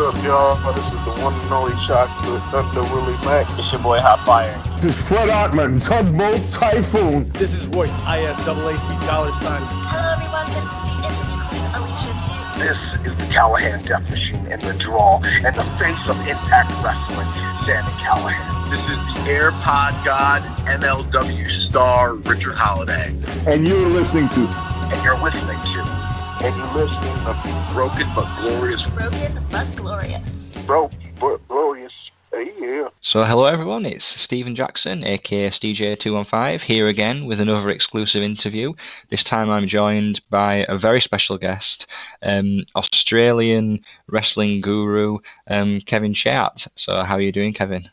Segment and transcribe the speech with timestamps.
[0.00, 0.72] up, y'all?
[0.72, 3.46] This is the one and only chocolate Thunder Willie Mack.
[3.58, 4.56] It's your boy Hot Fire.
[4.76, 7.28] This is Fred Ottman, Tugboat Typhoon.
[7.32, 9.62] This is Royce, ISAAC dollar sign.
[9.88, 10.46] Hello, everyone.
[10.46, 12.32] This is the interview queen, Alicia T.
[12.56, 17.28] This is the Callihan Death Machine in the draw and the face of Impact Wrestling,
[17.68, 18.70] Sami Callihan.
[18.70, 23.14] This is the AirPod God, MLW star, Richard Holliday.
[23.46, 24.40] And you're listening to.
[24.88, 25.99] And you're listening to.
[26.42, 28.82] And you're listening to Broken but Glorious.
[28.82, 30.64] Broken but Glorious.
[30.64, 31.92] Broken but Glorious.
[32.32, 32.88] Yeah.
[33.00, 38.72] So, hello everyone, it's Stephen Jackson, aka STJ215, here again with another exclusive interview.
[39.10, 41.86] This time I'm joined by a very special guest,
[42.22, 46.66] um, Australian wrestling guru um, Kevin Shat.
[46.76, 47.90] So, how are you doing, Kevin?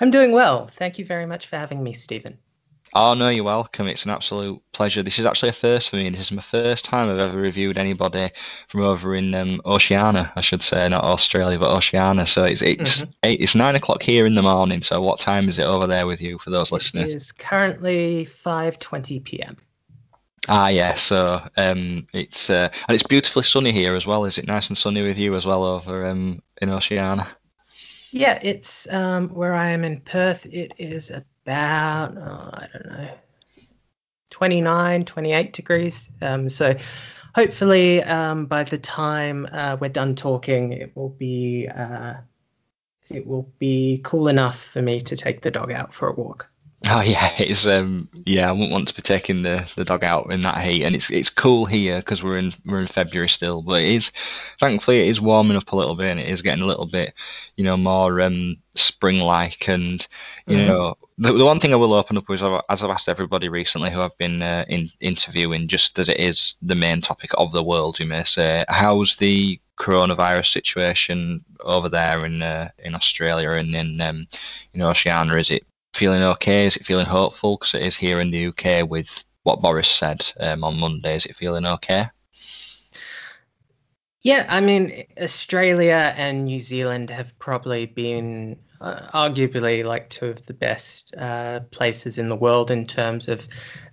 [0.00, 0.66] I'm doing well.
[0.66, 2.38] Thank you very much for having me, Stephen.
[2.96, 3.86] Oh no, you're welcome.
[3.88, 5.02] It's an absolute pleasure.
[5.02, 6.08] This is actually a first for me.
[6.10, 8.30] This is my first time I've ever reviewed anybody
[8.68, 12.26] from over in um, Oceania, I should say, not Australia, but Oceania.
[12.26, 13.12] So it's it's Mhm.
[13.22, 14.82] eight, it's nine o'clock here in the morning.
[14.82, 17.16] So what time is it over there with you for those It listeners?
[17.16, 19.56] is currently 5:20 p.m.
[20.48, 20.94] Ah, yeah.
[20.96, 24.24] So um, it's uh, and it's beautifully sunny here as well.
[24.24, 27.36] Is it nice and sunny with you as well over um in Oceania?
[28.12, 30.46] Yeah, it's um, where I am in Perth.
[30.46, 31.10] It is
[31.44, 33.10] about oh, I don't know,
[34.30, 36.08] 29, 28 degrees.
[36.22, 36.76] Um, so
[37.34, 42.14] hopefully um, by the time uh, we're done talking, it will be uh,
[43.10, 46.50] it will be cool enough for me to take the dog out for a walk.
[46.86, 50.30] Oh yeah, it's um yeah, I wouldn't want to be taking the, the dog out
[50.32, 53.62] in that heat, and it's it's cool here because we're in we're in February still,
[53.62, 54.10] but it is
[54.60, 57.14] thankfully it is warming up a little bit, and it is getting a little bit
[57.56, 60.06] you know more um spring like, and
[60.46, 60.66] you Mhm.
[60.66, 63.90] know the, the one thing I will open up with, as I've asked everybody recently
[63.90, 67.62] who I've been uh, in interviewing, just as it is the main topic of the
[67.62, 73.74] world, you may say, how's the coronavirus situation over there in uh, in Australia and
[73.74, 74.26] in um,
[74.72, 75.36] in Oceania?
[75.36, 76.66] Is it feeling okay?
[76.66, 77.58] Is it feeling hopeful?
[77.58, 79.06] Because it is here in the UK with
[79.44, 81.14] what Boris said um, on Monday.
[81.14, 82.06] Is it feeling okay?
[84.22, 90.44] Yeah, I mean, Australia and New Zealand have probably been uh, arguably like two of
[90.46, 93.48] the best uh, places in the world in terms of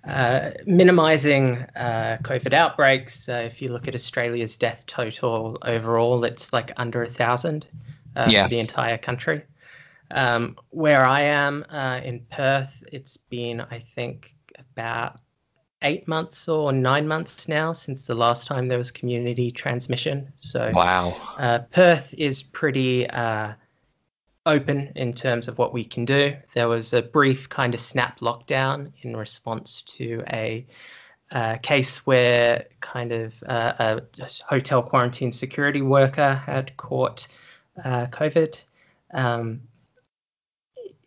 [0.06, 3.28] uh, minimizing uh, COVID outbreaks.
[3.28, 7.66] Uh, if you look at Australia's death total overall, it's like under a thousand
[8.14, 8.44] uh, Yeah.
[8.44, 9.42] for the entire country.
[10.10, 15.20] Um, where I am uh, in Perth, it's been, I think, about
[15.80, 20.32] eight months or nine months now since the last time there was community transmission.
[20.36, 21.16] So Wow.
[21.38, 23.54] uh, Perth is pretty uh,
[24.44, 26.36] open in terms of what we can do.
[26.54, 30.66] There was a brief kind of snap lockdown in response to a
[31.62, 37.28] case where kind of uh, a, a hotel quarantine security worker had caught
[37.82, 38.64] uh, COVID.
[39.14, 39.62] Um,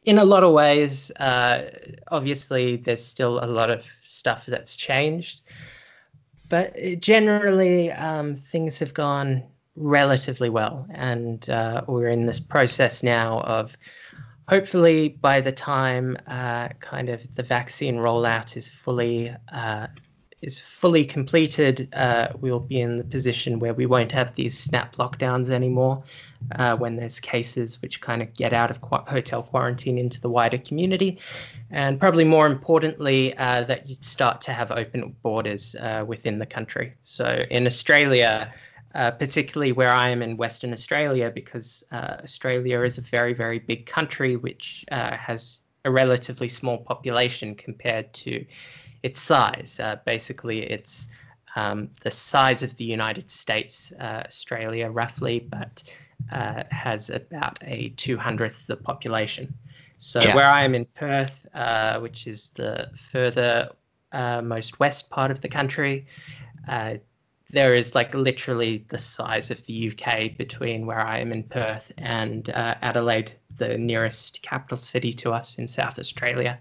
[0.04, 1.72] in a lot of ways, uh,
[2.08, 5.42] obviously, there's still a lot of stuff that's changed.
[6.48, 9.44] But generally, um, things have gone
[9.76, 10.88] relatively well.
[10.90, 13.78] And uh, we're in this process now of
[14.48, 19.88] hopefully by the time uh, kind of the vaccine rollout is fully uh,
[20.42, 24.96] is fully completed, uh, we'll be in the position where we won't have these snap
[24.98, 26.04] lockdowns anymore
[26.52, 30.30] uh, when there's cases which kind of get out of qu- hotel quarantine into the
[30.30, 31.18] wider community.
[31.72, 35.76] And probably more importantly, uh, that you start to have open borders
[36.06, 36.94] within the country.
[37.06, 38.54] So in Australia,
[38.96, 43.60] uh, particularly where I am in Western Australia, because uh, Australia is a very, very
[43.60, 48.46] big country which uh, has a relatively small population compared to
[49.04, 49.80] its size.
[49.80, 51.10] Uh, basically, it's
[51.56, 55.84] um, the size of the United States, uh, Australia roughly, but
[56.32, 59.54] uh, has about a 200th the population.
[60.00, 60.36] So Yeah.
[60.36, 63.72] where I am in Perth, uh, which is the further
[64.12, 66.08] uh, most west part of the country,
[66.68, 66.96] uh,
[67.52, 71.92] there is like literally the size of the UK between where I am in Perth
[71.98, 76.60] and uh, Adelaide, the nearest capital city to us in South Australia.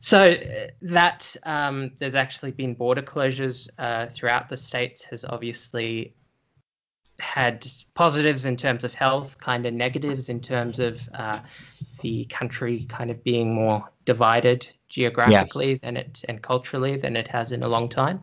[0.00, 6.14] So uh, that um, there's actually been border closures uh, throughout the states has obviously
[7.18, 11.40] had positives in terms of health, kind of negatives in terms of uh,
[12.00, 17.52] the country kind of being more divided geographically than it and culturally than it has
[17.52, 18.20] in a long time,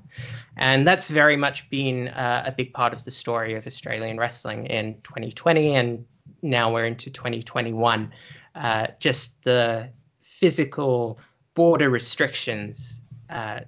[0.56, 4.68] and that's very much been uh, a big part of the story of Australian wrestling
[4.68, 6.06] in 2020, and
[6.44, 8.12] now we're into 2021.
[8.54, 9.90] Uh, just the
[10.22, 11.20] physical
[11.56, 13.62] border restrictions uh,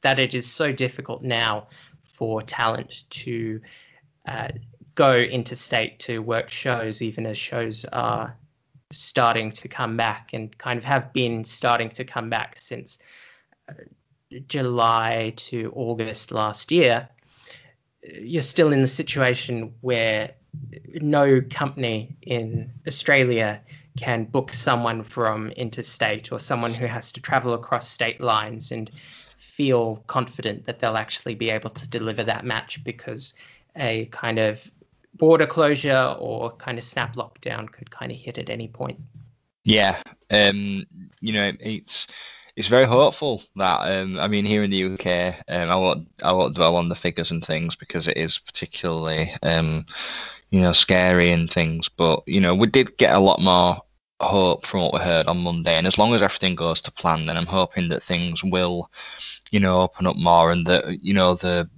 [0.00, 1.68] that it is so difficult now
[2.04, 3.60] for talent to
[4.26, 4.48] uh,
[4.94, 8.36] go interstate to work shows, even as shows are
[8.92, 12.98] starting to come back and kind of have been starting to come back since
[13.68, 13.74] uh,
[14.46, 17.08] July to August last year.
[18.02, 20.34] You're still in the situation where
[21.00, 23.62] no company in Australia
[23.96, 28.90] can book someone from interstate or someone who has to travel across state lines and
[29.36, 33.34] feel confident that they'll actually be able to deliver that match because
[33.74, 34.70] a kind of
[35.18, 38.98] border closure or kind of snap lockdown could kind of hit at any point.
[39.64, 40.86] Yeah, um,
[41.20, 42.06] you know, it's
[42.56, 46.32] it's very hopeful that um, I mean here in the UK, um, I won't I
[46.32, 49.84] won't dwell on the figures and things because it is particularly um,
[50.50, 53.82] you know scary and things, but you know we did get a lot more
[54.20, 57.26] hope from what we heard on Monday, and as long as everything goes to plan,
[57.26, 58.90] then I'm hoping that things will
[59.50, 61.68] you know open up more and that you know the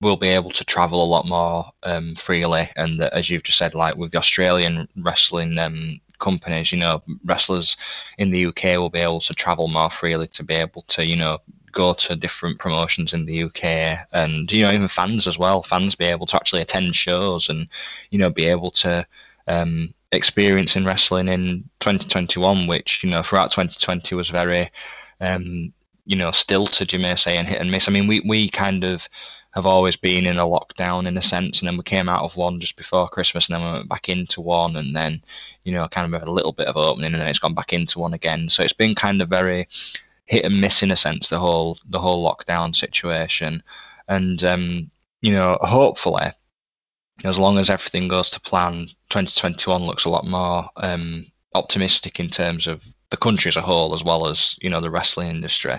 [0.00, 3.58] will be able to travel a lot more um, freely, and that, as you've just
[3.58, 7.76] said, like with the Australian wrestling um, companies, you know, wrestlers
[8.18, 11.16] in the UK will be able to travel more freely to be able to, you
[11.16, 11.38] know,
[11.72, 13.64] go to different promotions in the UK,
[14.12, 15.62] and you know, even fans as well.
[15.62, 17.68] Fans be able to actually attend shows and,
[18.10, 19.06] you know, be able to
[19.48, 24.70] um, experience in wrestling in 2021, which you know throughout 2020 was very,
[25.20, 25.72] um,
[26.06, 27.88] you know, stilted, you may say, and hit and miss.
[27.88, 29.02] I mean, we we kind of
[29.52, 32.36] have always been in a lockdown in a sense, and then we came out of
[32.36, 35.22] one just before Christmas, and then we went back into one, and then
[35.64, 37.98] you know kind of a little bit of opening, and then it's gone back into
[37.98, 38.48] one again.
[38.48, 39.68] So it's been kind of very
[40.26, 43.62] hit and miss in a sense the whole the whole lockdown situation,
[44.08, 46.32] and um, you know hopefully
[47.24, 52.30] as long as everything goes to plan, 2021 looks a lot more um, optimistic in
[52.30, 52.80] terms of
[53.10, 55.78] the country as a whole, as well as you know the wrestling industry.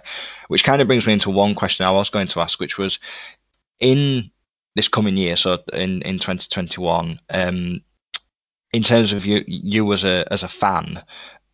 [0.49, 2.99] Which kind of brings me into one question I was going to ask, which was
[3.81, 4.31] in
[4.75, 7.81] this coming year, so in in 2021, um,
[8.71, 11.03] in terms of you you as a as a fan,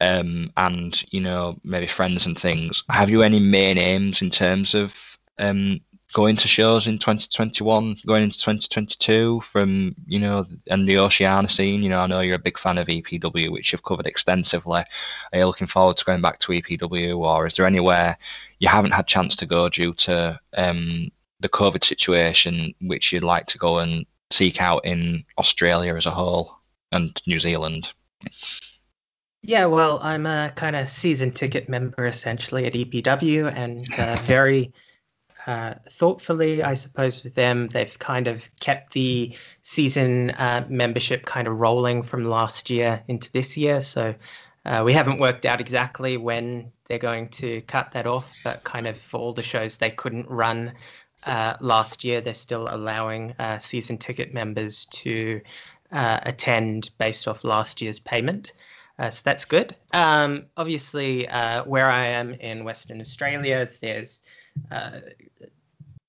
[0.02, 4.76] um, and you know maybe friends and things, have you any main aims in terms
[4.76, 4.92] of
[5.40, 5.80] um,
[6.14, 11.84] going to shows in 2021, going into 2022 from, you know, and the Oceania scene?
[11.84, 14.84] You know, I know you're a big fan of EPW, which you've covered extensively.
[15.34, 18.18] Are you looking forward to going back to EPW, or is there anywhere
[18.60, 23.48] you haven't had chance to go due to um, the COVID situation, which you'd like
[23.48, 26.58] to go and seek out in Australia as a whole
[26.92, 27.88] and New Zealand?
[29.42, 34.74] Yeah, well, I'm a kind of season ticket member essentially at EPW and uh, very
[35.46, 41.48] uh, thoughtfully, I suppose, with them, they've kind of kept the season uh, membership kind
[41.48, 43.80] of rolling from last year into this year.
[43.80, 44.16] So
[44.66, 48.88] uh, we haven't worked out exactly when they're going to cut that off, but kind
[48.88, 50.74] of for all the shows they couldn't run
[51.24, 55.42] uh, last year, they're still allowing uh, season ticket members to
[55.92, 58.54] attend based off last year's payment.
[59.00, 59.76] Uh, so that's good.
[59.94, 64.22] Um, obviously, uh, where I am in Western Australia, there's
[64.72, 65.02] uh,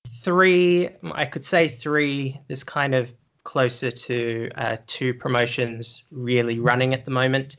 [0.07, 3.13] three, I could say three, there's kind of
[3.43, 7.57] closer to uh, two promotions really running at the moment.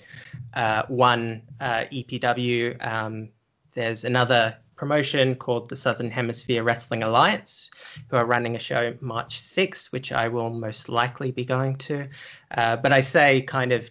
[0.52, 3.29] Uh, one, EPW, um,
[3.75, 7.70] there's another promotion called the Southern Hemisphere Wrestling Alliance,
[8.08, 12.08] who are running a show March 6th, which I will most likely be going to.
[12.50, 13.90] Uh, but I say kind of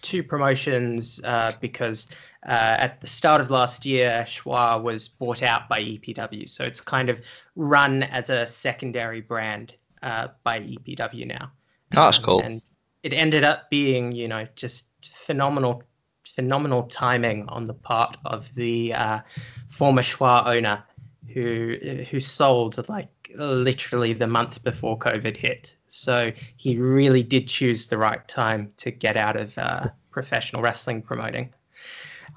[0.00, 2.08] two promotions uh, because
[2.42, 2.52] uh,
[2.86, 6.48] at the start of last year, SHWA was bought out by EPW.
[6.48, 7.20] So it's kind of
[7.54, 11.52] run as a secondary brand uh, by EPW now.
[11.94, 12.38] Oh, that's cool.
[12.38, 12.62] Um, and
[13.02, 15.82] it ended up being, you know, just phenomenal,
[16.30, 19.20] phenomenal timing on the part of the uh,
[19.68, 20.84] former SHWA owner
[21.32, 21.76] who
[22.10, 25.76] who sold like literally the month before COVID hit.
[25.88, 31.02] So he really did choose the right time to get out of uh, professional wrestling
[31.02, 31.52] promoting.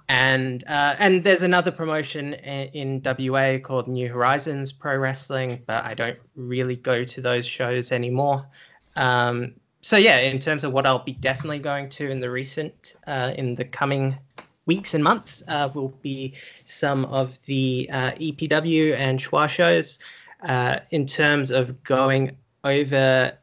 [0.10, 5.94] And uh, and there's another promotion in WA called New Horizons Pro Wrestling, but I
[5.94, 8.48] don't really go to those shows anymore.
[8.96, 12.96] Um, so yeah, in terms of what I'll be definitely going to in the recent
[13.06, 14.18] uh, in the coming
[14.66, 20.00] weeks and months uh, will be some of the uh, EPW and SHWA shows.
[20.42, 23.38] Uh, in terms of going over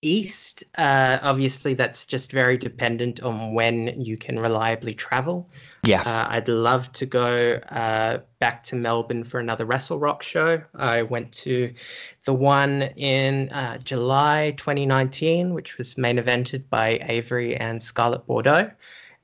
[0.00, 5.48] east, uh, obviously that's just very dependent on when you can reliably travel.
[5.82, 6.02] Yeah.
[6.02, 10.62] Uh, I'd love to go uh, back to Melbourne for another Wrestle Rock show.
[10.74, 11.74] I went to
[12.24, 18.70] the one in uh, July 2019, which was main evented by Avery and Scarlett Bordeaux.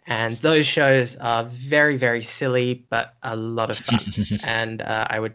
[0.07, 4.01] And those shows are very, very silly, but a lot of fun.
[4.43, 5.35] and uh, I would,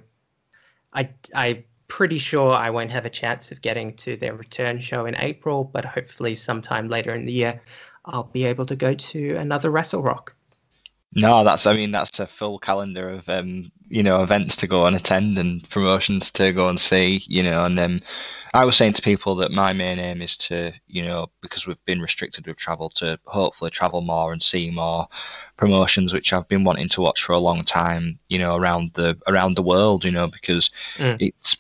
[0.94, 5.06] I, I pretty sure I won't have a chance of getting to their return show
[5.06, 7.62] in April, but hopefully sometime later in the year
[8.06, 10.36] I'll be able to go to another Wrestle Rock.
[11.16, 14.86] No, that's I mean that's a full calendar of um, you know events to go
[14.86, 18.02] and attend and promotions to go and see, you know, and um,
[18.54, 21.84] I was saying to people that my main aim is to, you know, because we've
[21.86, 25.08] been restricted with travel, to hopefully travel more and see more
[25.58, 29.18] promotions which I've been wanting to watch for a long time, you know, around the
[29.28, 31.18] around the world, you know, because Mm.
[31.20, 31.58] it's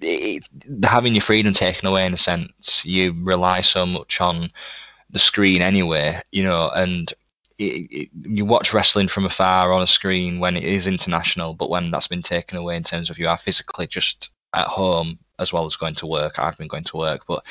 [0.00, 0.44] it,
[0.84, 2.84] having your freedom taken away in a sense.
[2.84, 4.50] You rely so much on
[5.10, 7.12] the screen anyway, you know, and
[7.58, 11.70] it, it, you watch wrestling from afar on a screen when it is international, but
[11.70, 15.52] when that's been taken away in terms of you are physically just at home as
[15.52, 16.38] well as going to work.
[16.38, 17.44] I've been going to work, but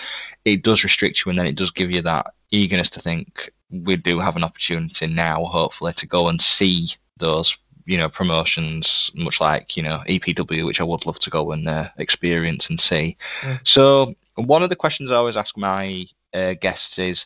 [0.43, 3.95] it does restrict you, and then it does give you that eagerness to think we
[3.95, 9.39] do have an opportunity now, hopefully, to go and see those you know promotions, much
[9.39, 13.17] like you know EPW, which I would love to go and uh, experience and see.
[13.41, 13.59] Mm.
[13.63, 17.25] So one of the questions I always ask my uh, guests is.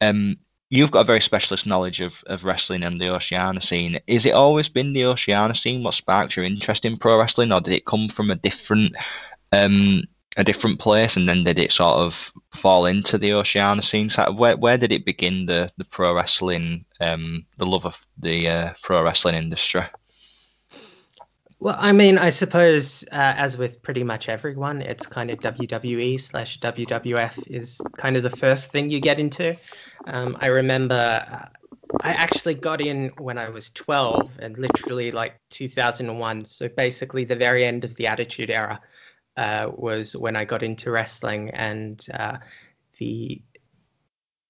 [0.00, 0.36] Um,
[0.68, 4.00] You've got a very specialist knowledge of, of wrestling and the Oceania scene.
[4.08, 7.60] Is it always been the Oceania scene what sparked your interest in pro wrestling, or
[7.60, 8.96] did it come from a different
[9.52, 10.02] um,
[10.36, 12.14] a different place, and then did it sort of
[12.62, 14.10] fall into the Oceania scene?
[14.10, 18.48] So where where did it begin the the pro wrestling, um, the love of the
[18.48, 19.82] uh, pro wrestling industry?
[21.58, 26.20] Well, I mean, I suppose uh, as with pretty much everyone, it's kind of WWE
[26.20, 29.56] slash WWF is kind of the first thing you get into.
[30.06, 31.46] Um, I remember uh,
[32.02, 36.44] I actually got in when I was 12 and literally like 2001.
[36.44, 38.80] So basically, the very end of the Attitude Era
[39.36, 42.38] uh, was when I got into wrestling and uh,
[42.98, 43.42] the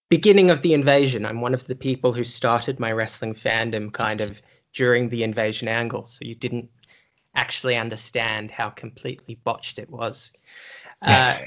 [0.09, 1.26] beginning of the invasion.
[1.26, 4.40] I'm one of the people who started my wrestling fandom kind of
[4.73, 6.07] during the invasion angle.
[6.07, 6.71] So you didn't
[7.35, 10.33] actually understand how completely botched it was.
[11.02, 11.38] Uh,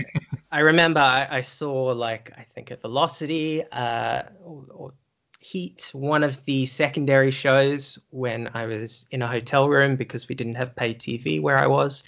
[0.52, 4.94] I remember I, I, saw like I think at Velocity uh, or, or,
[5.42, 10.36] Heat, one of the secondary shows when I was in a hotel room because we
[10.36, 12.04] didn't have paid TV where I was,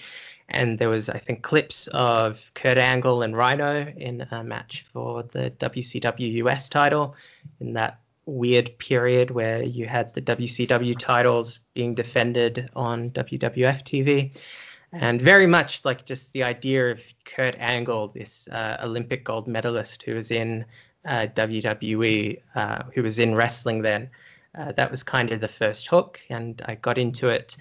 [0.51, 5.23] and there was I think clips of Kurt Angle and Rhino in a match for
[5.23, 7.15] the WCW US title
[7.59, 14.31] in that weird period where you had the WCW titles being defended on WWF TV.
[14.93, 20.03] And very much like just the idea of Kurt Angle, this uh, Olympic gold medalist
[20.03, 20.65] who was in
[21.05, 24.09] uh, WWE, uh, who was in wrestling then.
[24.53, 26.19] Uh, that was kind of the first hook.
[26.29, 27.55] And I got into it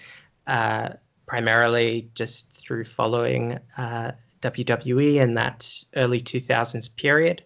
[0.46, 0.90] uh,
[1.30, 4.10] primarily just through following uh,
[4.42, 7.44] WWE in that early 2000s period.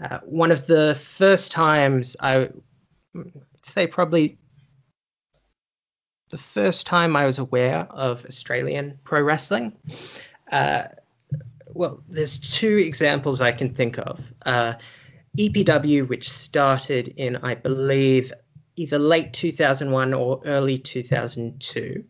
[0.00, 2.50] Uh, one of the first times I
[3.64, 4.38] say probably
[6.30, 9.72] the first time I was aware of Australian pro wrestling.
[10.52, 10.84] Uh,
[11.74, 14.32] well, there's two examples I can think of.
[14.46, 14.74] Uh,
[15.36, 18.32] EPW, which started in, I believe,
[18.76, 22.04] either late 2001 or early 2002.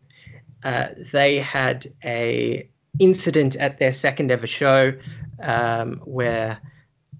[0.63, 4.93] Uh, they had a incident at their second ever show
[5.41, 6.59] um, where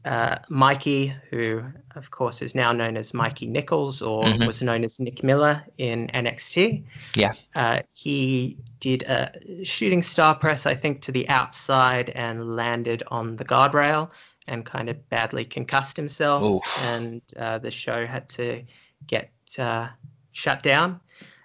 [0.06, 1.64] uh, Mikey, who
[1.96, 4.46] of course is now known as Mikey Nicholls or mm-hmm.
[4.46, 6.84] was known as Nick Miller in NXT.
[7.16, 7.34] Yeah.
[7.56, 13.36] Uh, he did a shooting star press, I think, to the outside and landed on
[13.36, 14.12] the guardrail
[14.48, 16.44] and kind of badly concussed himself.
[16.44, 16.64] Oof.
[16.78, 18.64] And uh, the show had to
[19.06, 19.90] get uh,
[20.32, 21.02] shut down.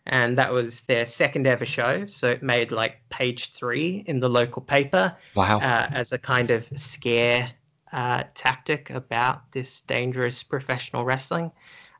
[0.06, 2.06] And that was their second ever show.
[2.06, 5.58] So it made like page three in the local paper wow.
[5.58, 7.50] uh, as a kind of scare
[7.90, 11.52] uh, tactic about this dangerous professional wrestling.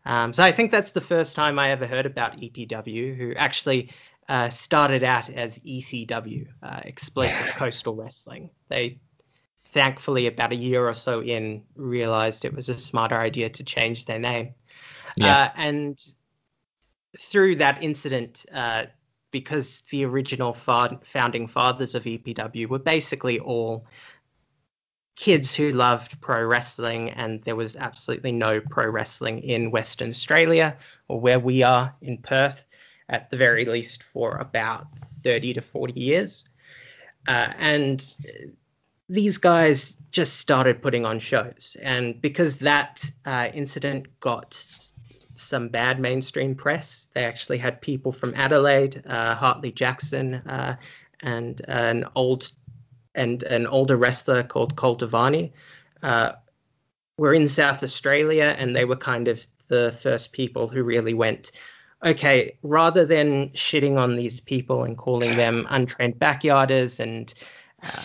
[0.05, 3.91] Um, so I think that's the first time I ever heard about EPW, who actually
[4.29, 8.51] uh, started out as ECW, uh, Explosive Coastal Wrestling.
[8.69, 8.99] They
[9.75, 14.05] thankfully, about a year or so in, realized it was a smarter idea to change
[14.05, 14.55] their name.
[15.17, 15.37] Yeah.
[15.37, 16.15] Uh, and
[17.19, 18.87] through that incident, uh,
[19.31, 23.87] because the original fa- founding fathers of EPW were basically all
[25.17, 30.77] kids who loved pro wrestling, and there was absolutely no pro wrestling in Western Australia
[31.09, 32.65] or where we are in Perth,
[33.09, 34.87] at the very least for about
[35.23, 36.49] 30 to 40 years.
[37.27, 38.17] Uh, and
[39.09, 41.77] these guys just started putting on shows.
[41.81, 44.55] And because that uh, incident got
[45.35, 50.77] some bad mainstream press, they actually had people from Adelaide, uh, Hartley Jackson, uh,
[51.21, 52.51] and an old
[53.15, 55.53] and an older wrestler called Cole Devani
[56.03, 56.33] uh,
[57.17, 61.53] were in South Australia, and they were kind of the first people who really went,
[62.05, 67.33] okay, rather than shitting on these people and calling them untrained backyarders and
[67.83, 68.05] uh,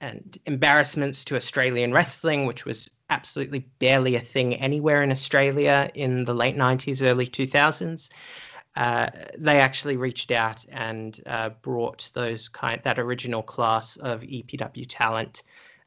[0.00, 6.24] and embarrassments to Australian wrestling, which was absolutely barely a thing anywhere in Australia in
[6.24, 8.08] the late 90s, early 2000s.
[8.76, 14.86] Uh, they actually reached out and uh, brought those kind that original class of EPW
[14.88, 15.42] talent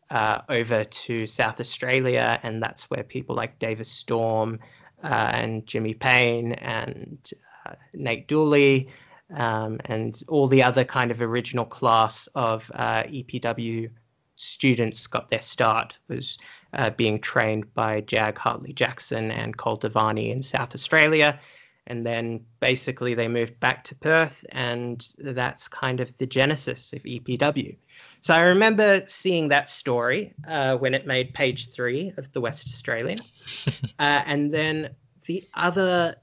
[0.10, 4.60] uh, over to South Australia, and that's where people like Davis Storm
[5.02, 7.32] uh, and Jimmy Payne and
[7.66, 8.90] uh, Nate Dooley
[9.34, 13.90] um, and all the other kind of original class of uh, EPW
[14.36, 16.38] students got their start was
[16.74, 21.40] uh, being trained by Jag Hartley Jackson and Cole Devani in South Australia.
[21.86, 27.04] And then basically they moved back to Perth, and that's kind of the genesis of
[27.04, 27.76] EPW.
[28.22, 32.68] So I remember seeing that story uh, when it made page three of the West
[32.68, 33.20] Australian.
[34.00, 36.16] uh, and then the other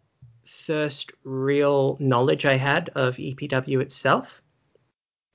[0.47, 4.41] first real knowledge I had of EPW itself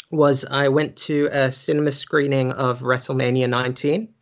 [0.10, 4.14] was I went to a cinema screening of WrestleMania 19,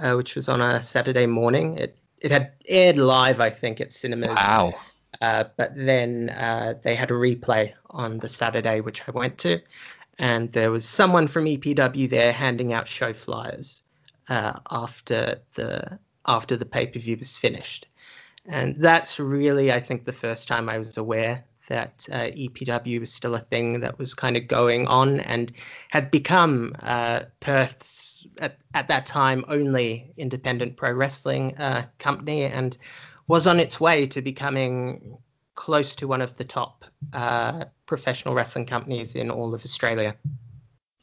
[0.00, 1.78] uh, which was on a Saturday morning.
[1.78, 4.30] It it had aired live, I think, at cinemas.
[4.30, 4.74] Wow.
[5.20, 9.60] Uh, but then uh, they had a replay on the Saturday, which I went to,
[10.18, 13.82] and there was someone from EPW there handing out show flyers
[14.28, 17.86] uh, after the after the pay per view was finished,
[18.46, 23.12] and that's really, I think, the first time I was aware that uh, EPW was
[23.12, 25.52] still a thing that was kind of going on and
[25.88, 32.76] had become uh, Perth's, at, at that time, only independent pro wrestling uh, company and
[33.26, 35.18] was on its way to becoming
[35.54, 40.16] close to one of the top uh, professional wrestling companies in all of Australia.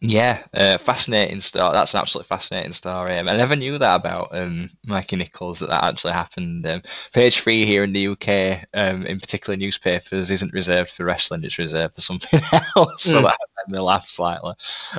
[0.02, 1.74] Yeah, uh, fascinating story.
[1.74, 3.18] That's an absolutely fascinating story.
[3.18, 6.66] Um, I never knew that about um, Mikey Nicholls that that actually happened.
[6.66, 6.82] Um,
[7.14, 11.58] page three here in the UK, um, in particular newspapers, isn't reserved for wrestling; it's
[11.58, 12.42] reserved for something
[12.78, 13.04] else.
[13.04, 13.24] so mm.
[13.24, 13.38] that
[13.68, 14.54] made me laugh slightly.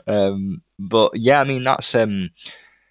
[0.06, 2.28] Um, but yeah, I mean that's um,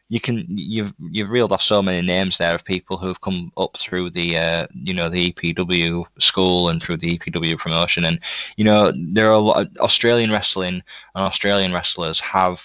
[0.10, 3.78] you can you've you've reeled off so many names there of people who've come up
[3.80, 8.20] through the uh, you know the EPW school and through the EPW promotion, and
[8.58, 10.84] you know there are a lot of Australian wrestling
[11.16, 12.60] and Australian wrestlers have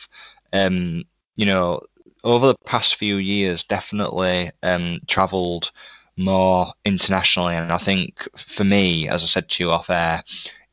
[0.54, 1.04] um,
[1.36, 1.80] you know
[2.24, 5.70] over the past few years definitely um, travelled
[6.16, 10.24] more internationally, and I think for me, as I said to you off air,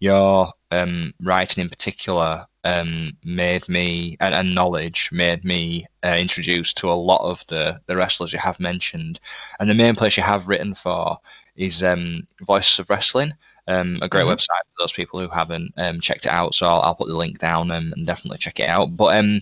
[0.01, 6.77] your um, writing in particular um, made me and, and, knowledge made me uh, introduced
[6.77, 9.19] to a lot of the the wrestlers you have mentioned,
[9.59, 11.17] and the main place you have written for
[11.55, 13.31] is um, Voices of Wrestling.
[13.67, 14.31] Um, a great mm-hmm.
[14.31, 16.55] website for those people who haven't um, checked it out.
[16.55, 18.97] So I'll, I'll put the link down and, and, definitely check it out.
[18.97, 19.39] But um,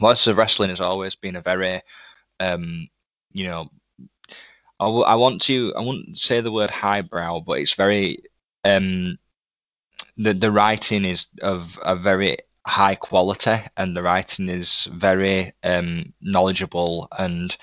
[0.00, 1.80] Voices of Wrestling has always been a very,
[2.40, 2.88] um,
[3.32, 3.68] you know,
[4.80, 8.18] I, w- I want to I wouldn't say the word highbrow, but it's very
[8.64, 9.18] um,
[10.18, 16.12] the the writing is of a very high quality, and the writing is very um,
[16.20, 17.56] knowledgeable and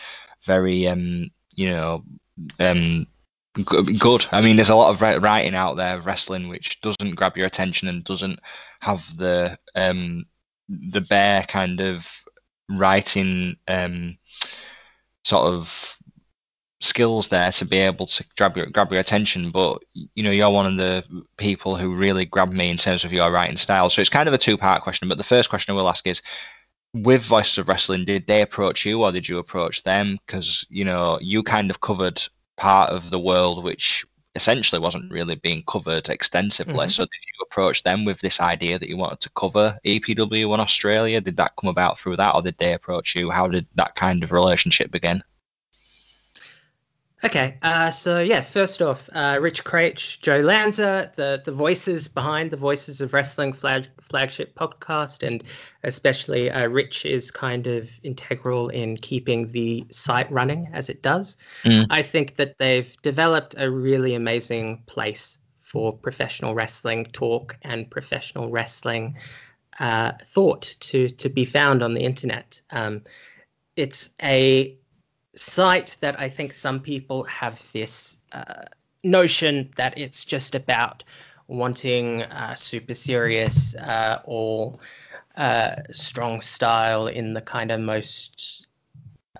[0.45, 2.03] very um, you know
[2.59, 3.05] um,
[3.63, 4.25] good.
[4.31, 7.87] I mean, there's a lot of writing out there wrestling which doesn't grab your attention
[7.87, 8.39] and doesn't
[8.79, 10.25] have the um,
[10.69, 12.03] the bare kind of
[12.69, 14.17] writing um,
[15.23, 15.67] sort of
[16.85, 19.51] skills there to be able to grab your grab your attention.
[19.51, 21.03] But you know, you're one of the
[21.37, 23.89] people who really grabbed me in terms of your writing style.
[23.89, 25.09] So it's kind of a two part question.
[25.09, 26.21] But the first question I will ask is.
[26.93, 30.17] With Voices of Wrestling, did they approach you or did you approach them?
[30.25, 32.23] Because you know you kind of covered
[32.55, 36.73] part of the world which essentially wasn't really being covered extensively.
[36.73, 36.89] Mm-hmm.
[36.89, 40.59] So did you approach them with this idea that you wanted to cover EPW in
[40.59, 41.21] Australia?
[41.21, 43.29] Did that come about through that, or did they approach you?
[43.29, 45.23] How did that kind of relationship begin?
[47.25, 52.51] Okay, uh, so yeah, first off, uh, Rich Kraetsch, Joe Lanza, the the voices behind
[52.51, 55.43] the Voices of Wrestling flag, flagship podcast, and
[55.83, 61.38] especially uh, Rich is kind of integral in keeping the site running as it does.
[61.63, 61.88] Mm.
[61.89, 68.51] I think that they've developed a really amazing place for professional wrestling talk and professional
[68.51, 69.17] wrestling
[69.79, 72.61] uh, thought to to be found on the internet.
[72.69, 73.01] Um,
[73.75, 74.77] it's a
[75.35, 78.65] site that I think some people have this uh,
[79.03, 81.03] notion that it's just about
[81.47, 84.79] wanting uh, super serious uh, or
[85.35, 88.67] uh, strong style in the kind of most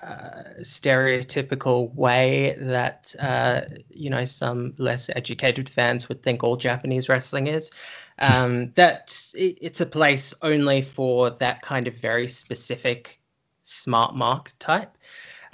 [0.01, 7.10] uh, stereotypical way that uh, you know some less educated fans would think all Japanese
[7.10, 7.71] wrestling is.
[8.19, 13.19] Um, that it's a place only for that kind of very specific
[13.63, 14.95] smart mark type.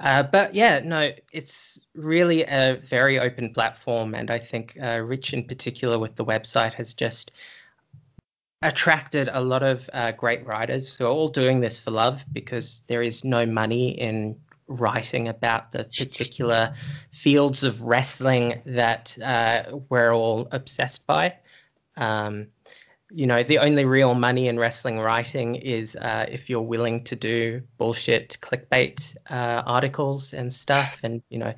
[0.01, 5.33] Uh, but yeah, no, it's really a very open platform, and I think uh, Rich
[5.33, 7.31] in particular with the website has just
[8.63, 12.83] attracted a lot of uh, great writers who are all doing this for love because
[12.87, 14.37] there is no money in
[14.67, 16.73] writing about the particular
[17.11, 21.37] fields of wrestling that uh, we're all obsessed by.
[21.95, 22.47] Um,
[23.13, 27.15] you know, the only real money in wrestling writing is uh, if you're willing to
[27.15, 31.53] do bullshit clickbait uh, articles and stuff, and you know,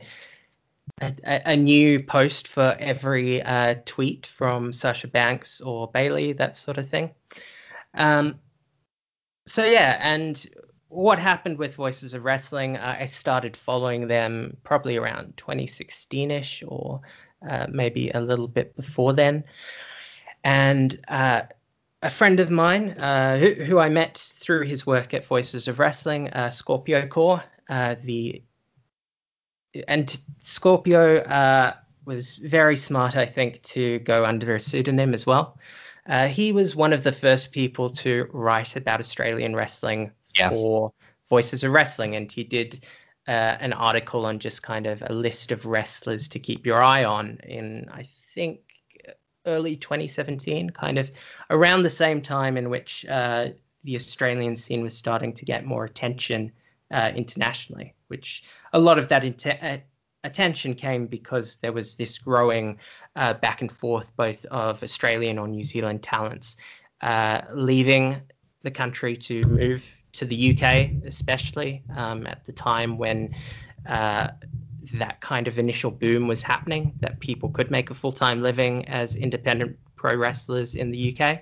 [1.01, 1.13] a,
[1.51, 6.89] a new post for every uh, tweet from Sasha Banks or Bayley, that sort of
[6.89, 7.11] thing.
[7.93, 8.39] Um,
[9.45, 10.43] so yeah, and
[10.87, 12.77] what happened with Voices of Wrestling?
[12.77, 17.01] Uh, I started following them probably around 2016ish, or
[17.47, 19.43] uh, maybe a little bit before then.
[20.43, 21.43] And uh,
[22.01, 25.79] a friend of mine, uh, who, who, I met through his work at Voices of
[25.79, 28.43] Wrestling, uh, Scorpio Core, uh, the
[29.88, 31.73] and Scorpio uh,
[32.06, 35.58] was very smart, I think, to go under a pseudonym as well.
[36.06, 40.49] Uh, he was one of the first people to write about Australian wrestling yeah.
[40.49, 40.93] for
[41.29, 42.86] Voices of Wrestling, and he did
[43.27, 47.06] uh, an article on just kind of a list of wrestlers to keep your eye
[47.06, 48.60] on in, I think,
[49.45, 51.12] early 2017, kind of
[51.49, 53.47] around the same time in which uh,
[53.84, 56.51] the Australian scene was starting to get more attention
[56.91, 59.77] uh, internationally, which a lot of that uh,
[60.23, 62.79] attention came because there was this growing
[63.15, 66.56] uh, back and forth both of Australian or New Zealand talents
[67.01, 68.21] uh, leaving
[68.62, 73.36] the country to move to the UK, especially um, at the time when
[73.86, 74.29] uh,
[74.93, 78.87] that kind of initial boom was happening, that people could make a full time living
[78.87, 81.41] as independent pro wrestlers in the UK.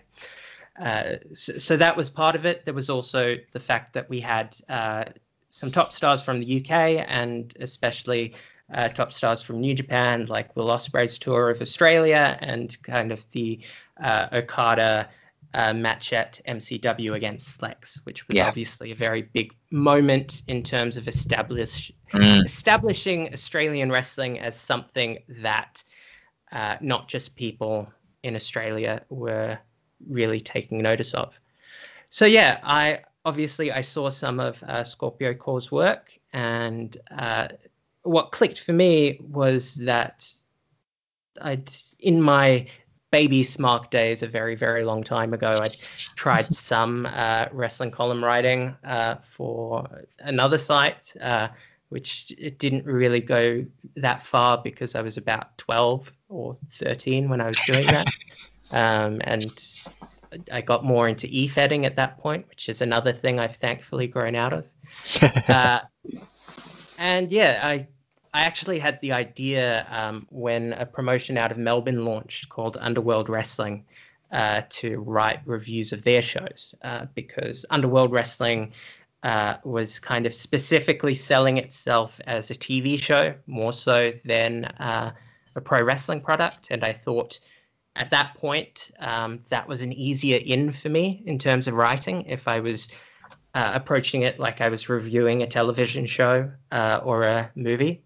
[0.80, 2.66] Uh, so, so, that was part of it.
[2.66, 5.06] There was also the fact that we had uh,
[5.50, 8.34] some top stars from the UK and especially
[8.74, 13.30] uh, top stars from New Japan, like Will Ospreay's tour of Australia and kind of
[13.32, 13.60] the
[14.02, 15.10] uh, Okada
[15.54, 18.48] uh, match at MCW against Slex, which was yeah.
[18.48, 22.46] obviously a very big moment in terms of establish, mm.
[22.46, 25.84] establishing Australian wrestling as something that
[26.52, 27.92] uh, not just people
[28.24, 29.58] in Australia were
[30.08, 31.40] really taking notice of.
[32.10, 37.50] So yeah, I obviously I saw some of uh, Scorpio Core's work, and uh,
[38.04, 40.32] what clicked for me was that
[41.42, 42.68] I'd in my
[43.12, 45.78] baby smark days a very very long time ago i'd
[46.16, 51.48] tried some uh, wrestling column writing uh, for another site uh,
[51.90, 53.66] which it didn't really go
[53.98, 58.08] that far because i was about 12 or 13 when i was doing that
[58.72, 59.52] um, and
[60.52, 64.36] I got more into e-fedding at that point, which is another thing I've thankfully grown
[64.36, 64.66] out of.
[65.50, 65.82] uh,
[66.98, 67.88] and yeah, I
[68.34, 73.28] I actually had the idea um, when a promotion out of Melbourne launched called Underworld
[73.28, 73.86] Wrestling
[74.32, 78.72] uh, to write reviews of their shows uh, because Underworld Wrestling
[79.24, 85.12] uh, was kind of specifically selling itself as a TV show more so than uh,
[85.56, 87.40] a pro wrestling product, and I thought
[87.96, 92.24] at that point, um, that was an easier in for me in terms of writing.
[92.28, 92.88] If I was
[93.54, 98.04] uh, approaching it like I was reviewing a television show uh, or a movie.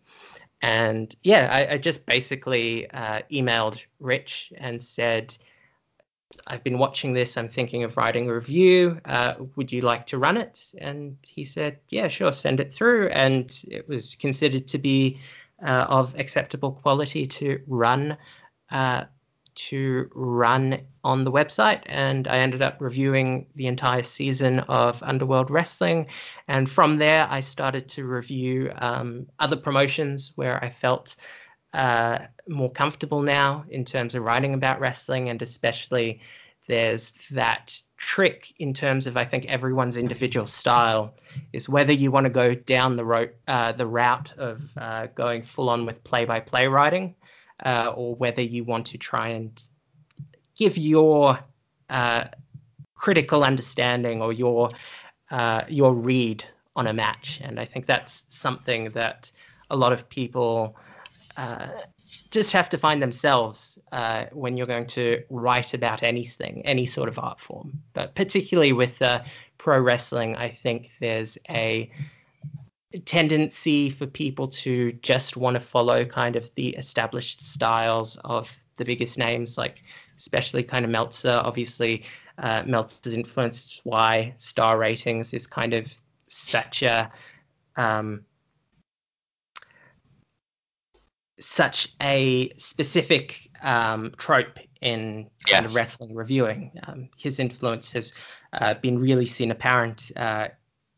[0.61, 5.35] And yeah, I, I just basically uh, emailed Rich and said,
[6.47, 7.37] I've been watching this.
[7.37, 8.99] I'm thinking of writing a review.
[9.05, 10.65] Uh, would you like to run it?
[10.77, 13.09] And he said, Yeah, sure, send it through.
[13.09, 15.19] And it was considered to be
[15.65, 18.17] uh, of acceptable quality to run
[18.71, 19.05] uh,
[19.55, 25.49] to run on the website, and I ended up reviewing the entire season of Underworld
[25.49, 26.07] Wrestling.
[26.47, 31.15] And from there, I started to review um, other promotions where I felt
[31.73, 36.21] uh, more comfortable now in terms of writing about wrestling, and especially
[36.67, 41.15] there's that trick in terms of I think everyone's individual style
[41.53, 45.43] is whether you want to go down the route uh, the route of uh, going
[45.43, 47.15] full on with play by play writing
[47.63, 49.61] uh, or whether you want to try and
[50.55, 51.39] give your
[51.89, 52.25] uh,
[52.95, 54.71] critical understanding or your
[55.31, 56.43] uh, your read
[56.75, 57.39] on a match.
[57.43, 59.31] And I think that's something that
[59.69, 60.75] a lot of people
[61.37, 61.67] uh,
[62.31, 67.09] just have to find themselves uh, when you're going to write about anything, any sort
[67.09, 67.81] of art form.
[67.93, 69.23] But particularly with uh,
[69.57, 71.91] pro wrestling, I think there's a
[72.99, 78.85] tendency for people to just want to follow kind of the established styles of the
[78.85, 79.83] biggest names, like
[80.17, 81.41] especially kind of Meltzer.
[81.43, 82.03] Obviously,
[82.37, 85.93] uh, Meltzer's influence is why star ratings is kind of
[86.29, 87.11] such a
[87.77, 88.25] um,
[91.39, 95.65] such a specific um, trope in kind Yeah.
[95.65, 96.71] of wrestling reviewing.
[96.85, 98.13] Um, his influence has
[98.53, 100.49] uh, been really seen apparent uh,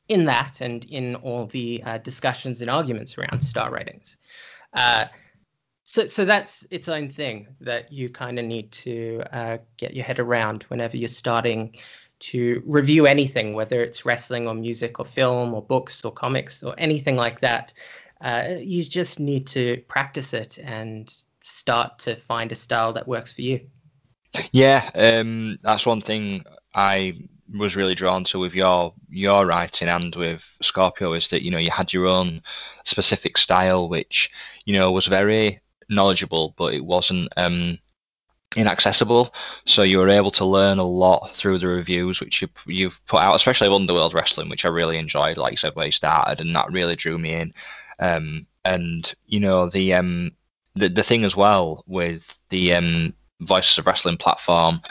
[0.08, 4.18] in that and in all the uh, discussions and arguments around star ratings.
[4.74, 5.06] Uh,
[5.84, 10.06] so, so that's its own thing that you kind of need to uh, get your
[10.06, 11.78] head around whenever you're starting
[12.20, 16.76] to review anything, whether it's wrestling or music or film or books or comics or
[16.78, 17.74] anything like that.
[18.20, 23.34] Uh, you just need to practice it and start to find a style that works
[23.34, 23.68] for you.
[24.52, 26.44] Yeah, um, that's one thing
[26.74, 27.14] I
[27.56, 31.58] was really drawn to with your your writing and with Scorpio is that you know
[31.58, 32.42] you had your own
[32.84, 34.30] specific style, which
[34.66, 37.80] you know was very knowledgeable, but it wasn't um,
[38.56, 39.34] inaccessible.
[39.66, 43.22] So you were able to learn a lot through the reviews which you you've put
[43.22, 45.38] out, especially of Underworld Wrestling, which I really enjoyed.
[45.38, 47.54] Like you said, where you started, and that really drew me in.
[48.00, 50.32] Um, and you know the um
[50.76, 54.82] the the thing as well with the um Voices of Wrestling platform,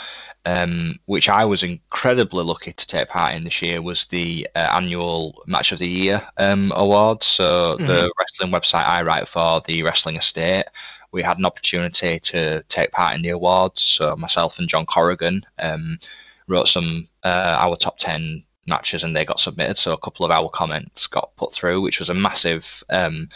[0.46, 4.70] um, which I was incredibly lucky to take part in this year, was the uh,
[4.72, 7.26] annual Match of the Year um, awards.
[7.26, 10.66] So the wrestling website I write for, the Wrestling Estate,
[11.10, 13.82] we had an opportunity to take part in the awards.
[13.82, 15.98] So myself and John Corrigan um,
[16.46, 19.78] wrote some uh, our top ten matches, and they got submitted.
[19.78, 22.64] So a couple of our comments got put through, which was a massive.
[22.88, 23.28] Um,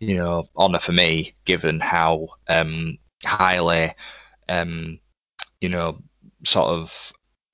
[0.00, 3.94] you know, honor for me, given how um, highly
[4.48, 4.98] um,
[5.60, 5.98] you know,
[6.44, 6.90] sort of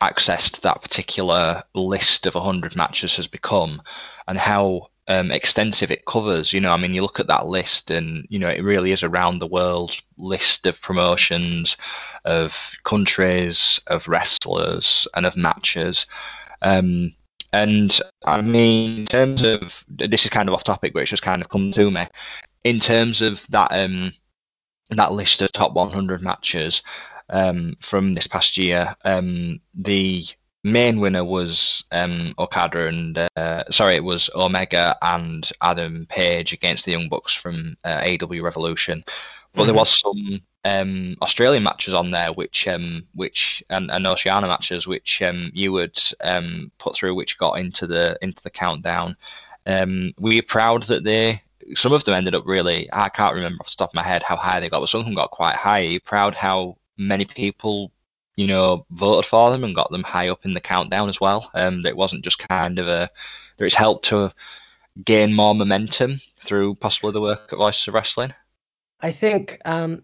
[0.00, 3.83] accessed that particular list of 100 matches has become
[4.26, 6.53] and how um, extensive it covers.
[6.53, 9.03] You know, I mean, you look at that list and, you know, it really is
[9.03, 11.76] around the world list of promotions,
[12.24, 12.53] of
[12.85, 16.07] countries, of wrestlers, and of matches.
[16.62, 17.14] Um,
[17.53, 21.42] and I mean, in terms of this is kind of off topic, it's just kind
[21.42, 22.07] of come to me.
[22.62, 24.12] In terms of that, um,
[24.90, 26.83] that list of top 100 matches
[27.30, 30.26] um, from this past year, um, the
[30.62, 36.84] main winner was um, Okada and uh, sorry, it was Omega and Adam Page against
[36.84, 39.02] the Young Bucks from uh, AEW Revolution.
[39.54, 39.78] But there Mhm.
[39.78, 45.20] was some um, Australian matches on there, which um, which and, and Oceania matches, which
[45.22, 49.16] um, you would um, put through, which got into the into the countdown.
[49.66, 51.42] Um, were you proud that they?
[51.74, 52.88] Some of them ended up really.
[52.92, 55.00] I can't remember off the top of my head how high they got, but some
[55.00, 55.80] of them got quite high.
[55.80, 57.90] Are you proud how many people,
[58.36, 61.50] you know, voted for them and got them high up in the countdown as well?
[61.54, 63.10] Um, it wasn't just kind of a.
[63.58, 64.32] That it's helped to
[65.04, 68.32] gain more momentum through possibly the work at Voices of Wrestling.
[69.00, 70.02] I think, um,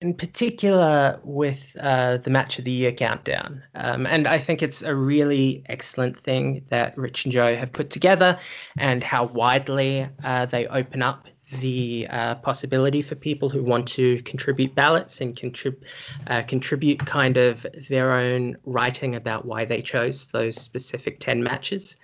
[0.00, 4.82] in particular, with uh, the match of the year countdown, um, and I think it's
[4.82, 8.38] a really excellent thing that Rich and Joe have put together,
[8.76, 11.28] and how widely uh, they open up
[11.60, 15.82] the uh, possibility for people who want to contribute ballots and contrib-
[16.26, 21.96] uh, contribute kind of their own writing about why they chose those specific 10 matches.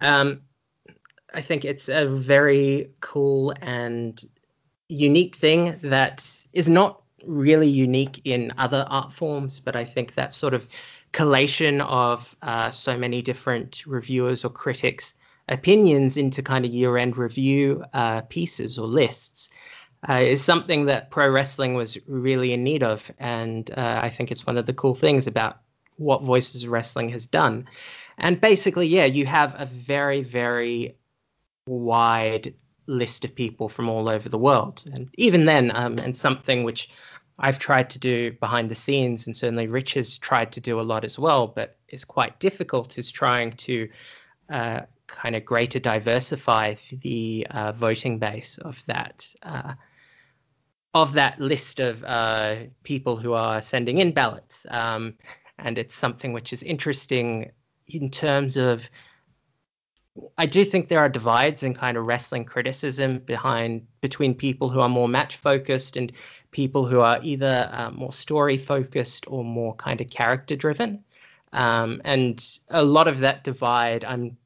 [0.00, 0.42] Um,
[1.32, 4.22] I think it's a very cool and
[4.88, 10.34] unique thing that is not really unique in other art forms, but I think that
[10.34, 10.68] sort of
[11.12, 15.14] collation of uh, so many different reviewers or critics'
[15.48, 19.50] opinions into kind of year end review uh, pieces or lists.
[20.06, 24.30] Uh, is something that pro wrestling was really in need of, and uh, I think
[24.30, 25.60] it's one of the cool things about
[25.96, 27.66] what Voices of Wrestling has done.
[28.18, 30.96] And basically, yeah, you have a very, very
[31.66, 32.54] wide
[32.86, 34.84] list of people from all over the world.
[34.92, 36.90] And even then, um, and something which
[37.38, 40.82] I've tried to do behind the scenes, and certainly Rich has tried to do a
[40.82, 43.88] lot as well, but it's quite difficult, is trying to
[44.48, 49.32] uh, kind of greater diversify the uh, voting base of that.
[49.42, 49.74] Uh,
[50.94, 55.14] of that list of uh, people who are sending in ballots, um,
[55.58, 57.50] and it's something which is interesting
[57.88, 58.88] in terms of
[60.38, 64.80] I do think there are divides in kind of wrestling criticism behind between people who
[64.80, 66.12] are more match focused and
[66.52, 71.04] people who are either uh, more story focused or more kind of character driven.
[71.52, 74.36] Um, and a lot of that divide, I'm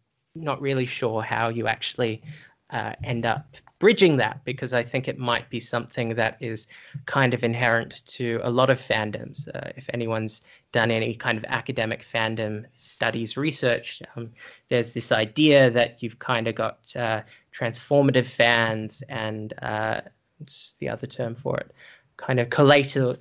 [0.43, 2.23] not really sure how you actually
[2.71, 6.67] uh, end up bridging that because I think it might be something that is
[7.07, 9.49] kind of inherent to a lot of fandoms.
[9.49, 14.33] Uh, if anyone's done any kind of academic fandom studies research, um,
[14.69, 17.23] there's this idea that you've kind of got uh,
[17.55, 20.01] transformative fans and uh,
[20.39, 21.71] what's the other term for it?
[22.17, 23.17] Kind of collating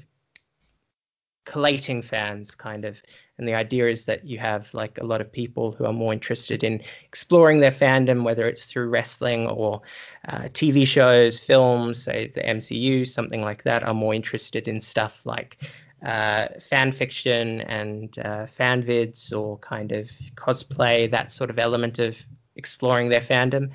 [2.02, 3.02] fans kind of
[3.38, 6.14] and the idea is that you have like a lot of people who are more
[6.14, 9.82] interested in exploring their fandom whether it's through wrestling or
[10.28, 15.26] uh, tv shows films say the mcu something like that are more interested in stuff
[15.26, 15.58] like
[16.06, 22.00] uh, fan fiction and uh, fan vids or kind of cosplay that sort of element
[22.00, 22.24] of
[22.56, 23.72] exploring their fandom.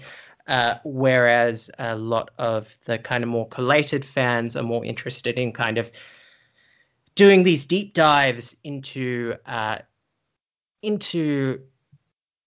[0.48, 5.52] Uh, whereas a lot of the kind of more collated fans are more interested in
[5.52, 5.90] kind of
[7.14, 9.78] doing these deep dives into uh,
[10.82, 11.60] into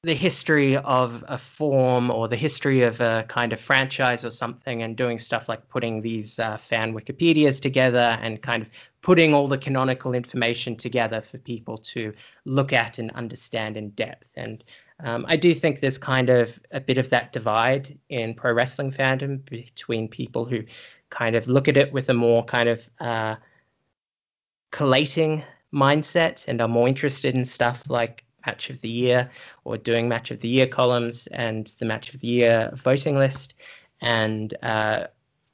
[0.06, 4.84] the history of a form or the history of a kind of franchise or something
[4.84, 8.69] and doing stuff like putting these uh, fan wikipedias together and kind of
[9.01, 12.13] putting all the canonical information together for people to
[12.45, 14.30] look at and understand in depth.
[14.36, 14.63] And
[15.04, 18.91] um, I do think there's kind of a bit of that divide in pro wrestling
[18.91, 20.65] fandom between people who
[21.10, 23.36] kind of look at it with a more kind of uh,
[24.75, 25.41] collating
[25.73, 29.29] mindset and are more interested in stuff like match of the year
[29.63, 33.53] or doing match of the year columns and the match of the year voting list
[34.01, 35.05] and uh,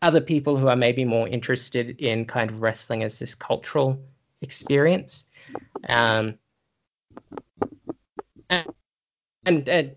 [0.01, 4.01] other people who are maybe more interested in kind of wrestling as this cultural
[4.41, 5.27] experience.
[5.87, 6.39] Um,
[8.49, 8.73] and,
[9.45, 9.95] and, and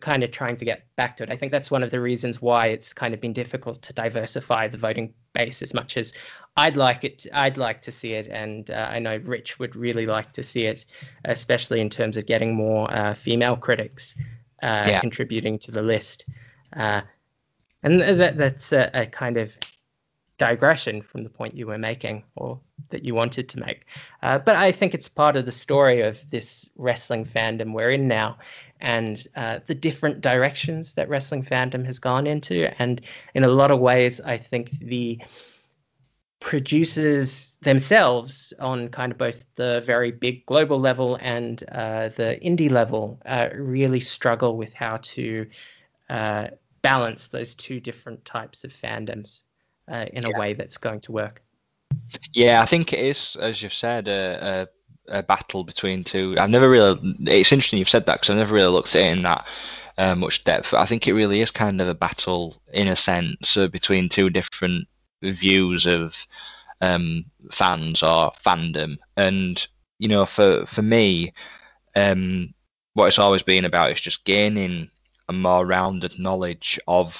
[0.00, 1.30] kind of trying to get back to it.
[1.30, 4.68] I think that's one of the reasons why it's kind of been difficult to diversify
[4.68, 6.12] the voting base as much as
[6.56, 7.26] I'd like it.
[7.32, 10.66] I'd like to see it, and uh, I know Rich would really like to see
[10.66, 10.86] it,
[11.24, 14.14] especially in terms of getting more uh, female critics
[14.62, 15.00] uh, yeah.
[15.00, 16.24] contributing to the list.
[16.74, 17.02] Uh,
[17.82, 19.56] and that, that's a, a kind of
[20.38, 22.60] digression from the point you were making or
[22.90, 23.86] that you wanted to make.
[24.22, 28.06] Uh, but I think it's part of the story of this wrestling fandom we're in
[28.06, 28.38] now
[28.80, 32.70] and uh, the different directions that wrestling fandom has gone into.
[32.80, 33.00] And
[33.34, 35.20] in a lot of ways, I think the
[36.40, 42.70] producers themselves on kind of both the very big global level and uh, the indie
[42.70, 45.46] level uh, really struggle with how to
[46.10, 46.48] uh,
[46.82, 49.42] balance those two different types of fandoms
[49.90, 50.30] uh, in yeah.
[50.34, 51.42] a way that's going to work.
[52.32, 54.68] Yeah, I think it is, as you've said, a,
[55.08, 56.34] a, battle between two.
[56.38, 56.98] I've never really.
[57.20, 59.46] It's interesting you've said that because I've never really looked at it in that
[59.98, 60.72] uh, much depth.
[60.74, 64.30] I think it really is kind of a battle, in a sense, uh, between two
[64.30, 64.86] different
[65.22, 66.14] views of
[66.80, 68.98] um, fans or fandom.
[69.16, 69.66] And
[69.98, 71.32] you know, for for me,
[71.94, 72.54] um,
[72.94, 74.90] what it's always been about is just gaining
[75.28, 77.14] a more rounded knowledge of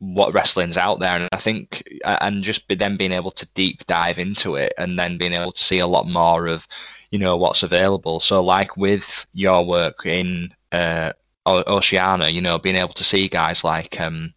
[0.00, 4.18] what wrestling's out there and i think and just then being able to deep dive
[4.18, 6.66] into it and then being able to see a lot more of
[7.10, 11.12] you know what's available so like with your work in uh,
[11.46, 14.32] oceania you know being able to see guys like um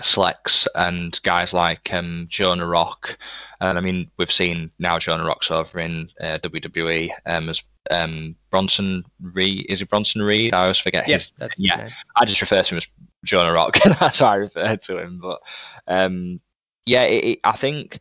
[0.00, 3.16] Slex and guys like um, Jonah Rock,
[3.60, 8.36] and I mean we've seen now Jonah Rock's over in uh, WWE um, as um,
[8.50, 9.66] Bronson Reed.
[9.68, 10.52] Is it Bronson Reed?
[10.52, 11.50] I always forget yes, his.
[11.56, 12.86] yeah, I just refer to him as
[13.24, 13.78] Jonah Rock.
[14.00, 15.18] That's how I refer to him.
[15.18, 15.40] But
[15.88, 16.40] um,
[16.84, 17.98] yeah, it, it, I think,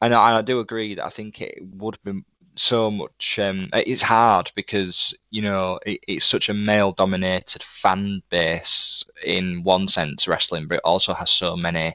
[0.00, 2.22] and I, and I, do agree that I think it would be
[2.56, 3.38] so much.
[3.40, 9.88] Um, it's hard because you know it, it's such a male-dominated fan base in one
[9.88, 11.94] sense, wrestling, but it also has so many.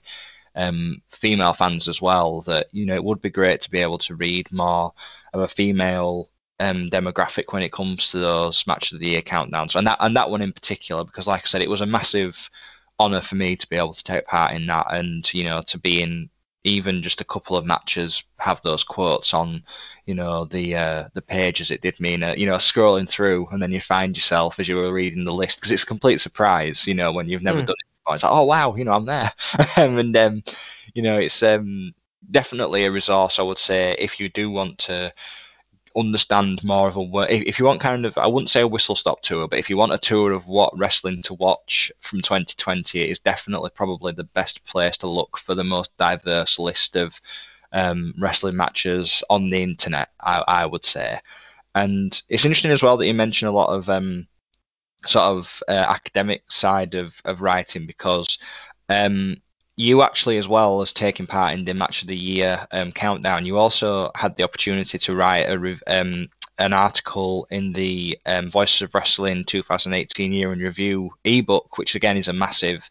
[0.56, 4.00] Um, female fans as well that you know it would be great to be able
[4.00, 4.92] to read more
[5.34, 9.76] of a female um, demographic when it comes to those match of the year countdowns,
[9.76, 12.36] and that and that one in particular, because like I said, it was a massive
[13.00, 15.78] honor for me to be able to take part in that, and you know to
[15.78, 16.30] be in
[16.64, 19.64] even just a couple of matches, have those quotes on,
[20.06, 21.72] you know, the uh, the pages.
[21.72, 24.76] It did mean, uh, you know, scrolling through, and then you find yourself as you
[24.76, 27.68] were reading the list because it's a complete surprise, you know, when you've never mm.
[27.68, 28.16] done it before.
[28.16, 29.32] It's like, oh wow, you know, I'm there,
[29.76, 30.44] and um,
[30.94, 31.94] you know, it's um,
[32.32, 33.40] definitely a resource.
[33.40, 35.14] I would say if you do want to
[35.96, 38.96] understand more of a if, if you want kind of I wouldn't say a whistle
[38.96, 43.02] stop tour, but if you want a tour of what wrestling to watch from 2020,
[43.02, 47.14] it is definitely probably the best place to look for the most diverse list of
[47.72, 50.10] um, wrestling matches on the internet.
[50.22, 51.20] I, I, would say,
[51.76, 54.28] and it's interesting as well that you mention a lot of um,
[55.06, 58.38] sort of uh, academic side of, of writing because
[58.90, 59.36] um,
[59.80, 63.46] you actually, as well as taking part in the match of the year um, countdown,
[63.46, 68.82] you also had the opportunity to write a um, an article in the um, Voices
[68.82, 72.82] of Wrestling 2018 Year in Review ebook, which again is a massive,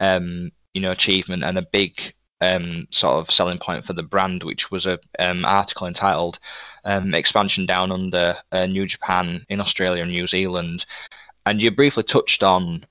[0.00, 2.12] um, you know, achievement and a big
[2.42, 6.38] um, sort of selling point for the brand, which was a um, article entitled
[6.84, 10.84] "Expansion Down Under uh, New Japan in Australia and New Zealand,"
[11.46, 12.84] and you briefly touched on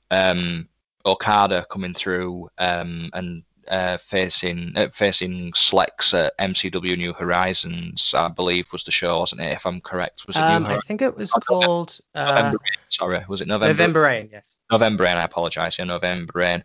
[1.06, 8.28] Okada coming through um, and uh, facing uh, facing Slex at MCW New Horizons, I
[8.28, 9.54] believe was the show, wasn't it?
[9.54, 12.86] If I'm correct, was it Um, I think it was Oh, called uh, November Rain,
[12.90, 13.74] sorry, was it November?
[13.74, 14.30] November Rain.
[14.32, 14.58] Yes.
[14.72, 15.18] November Rain.
[15.18, 15.80] I apologise.
[15.80, 16.64] Yeah, November Rain.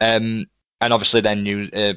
[0.00, 0.46] Um,
[0.80, 1.94] and obviously then New uh,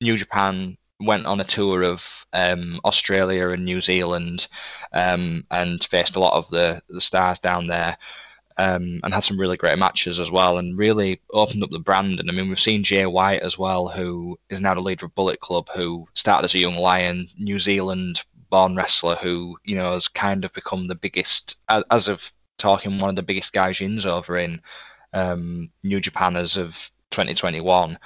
[0.00, 2.02] New Japan went on a tour of
[2.32, 4.48] um, Australia and New Zealand,
[4.92, 7.96] um, and faced a lot of the the stars down there.
[8.60, 12.18] Um, and had some really great matches as well, and really opened up the brand.
[12.18, 15.14] And I mean, we've seen Jay White as well, who is now the leader of
[15.14, 19.92] Bullet Club, who started as a young lion, New Zealand born wrestler, who you know
[19.92, 22.20] has kind of become the biggest, as, of
[22.58, 24.60] talking, one of the biggest gaijins over in
[25.12, 26.74] um, New Japan as of
[27.10, 27.98] 2021.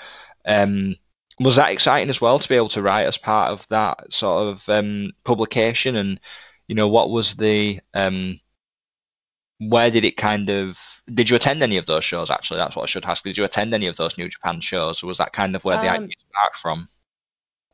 [0.44, 0.96] Um,
[1.40, 4.48] was that exciting as well to be able to write as part of that sort
[4.48, 5.96] of um, publication?
[5.96, 6.20] And
[6.68, 8.40] you know, what was the um,
[9.58, 10.76] where did it kind of
[11.12, 12.30] did you attend any of those shows?
[12.30, 13.24] Actually, that's what I should ask.
[13.24, 15.02] Did you attend any of those New Japan shows?
[15.02, 16.88] Or was that kind of where the Um, idea sparked from?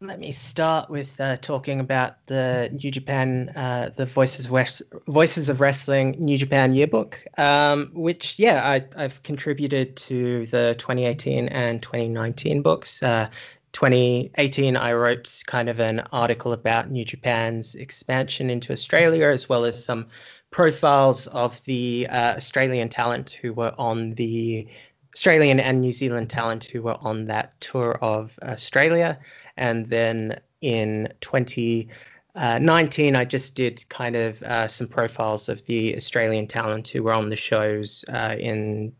[0.01, 5.49] Let me start with uh, talking about the New Japan, uh, the Voices West, Voices
[5.49, 11.83] of Wrestling New Japan Yearbook, um, which yeah, I, I've contributed to the 2018 and
[11.83, 13.03] 2019 books.
[13.03, 13.29] Uh,
[13.73, 19.65] 2018, I wrote kind of an article about New Japan's expansion into Australia, as well
[19.65, 20.07] as some
[20.51, 24.67] profiles of the uh, Australian talent who were on the
[25.15, 29.19] Australian and New Zealand talent who were on that tour of Australia.
[29.57, 36.47] And then in 2019, I just did kind of uh, some profiles of the Australian
[36.47, 38.93] talent who were on the shows uh, in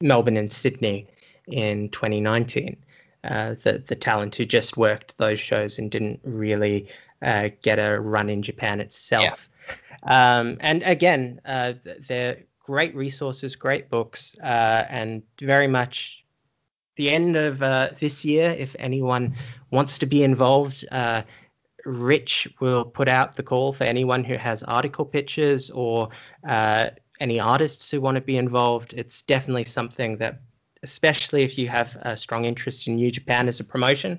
[0.00, 1.08] Melbourne and Sydney
[1.46, 2.76] in 2019.
[3.24, 6.88] Uh, the the talent who just worked those shows and didn't really
[7.22, 9.48] uh, get a run in Japan itself.
[10.04, 11.74] Um, and again, uh,
[12.06, 16.24] they're great resources, great books, uh, and very much
[16.96, 18.54] the end of uh, this year.
[18.56, 19.34] If anyone
[19.70, 21.22] wants to be involved, uh,
[21.84, 26.10] Rich will put out the call for anyone who has article pitches or
[26.46, 26.90] uh,
[27.20, 28.94] any artists who want to be involved.
[28.94, 30.40] It's definitely something that,
[30.82, 34.18] especially if you have a strong interest in New Japan as a promotion,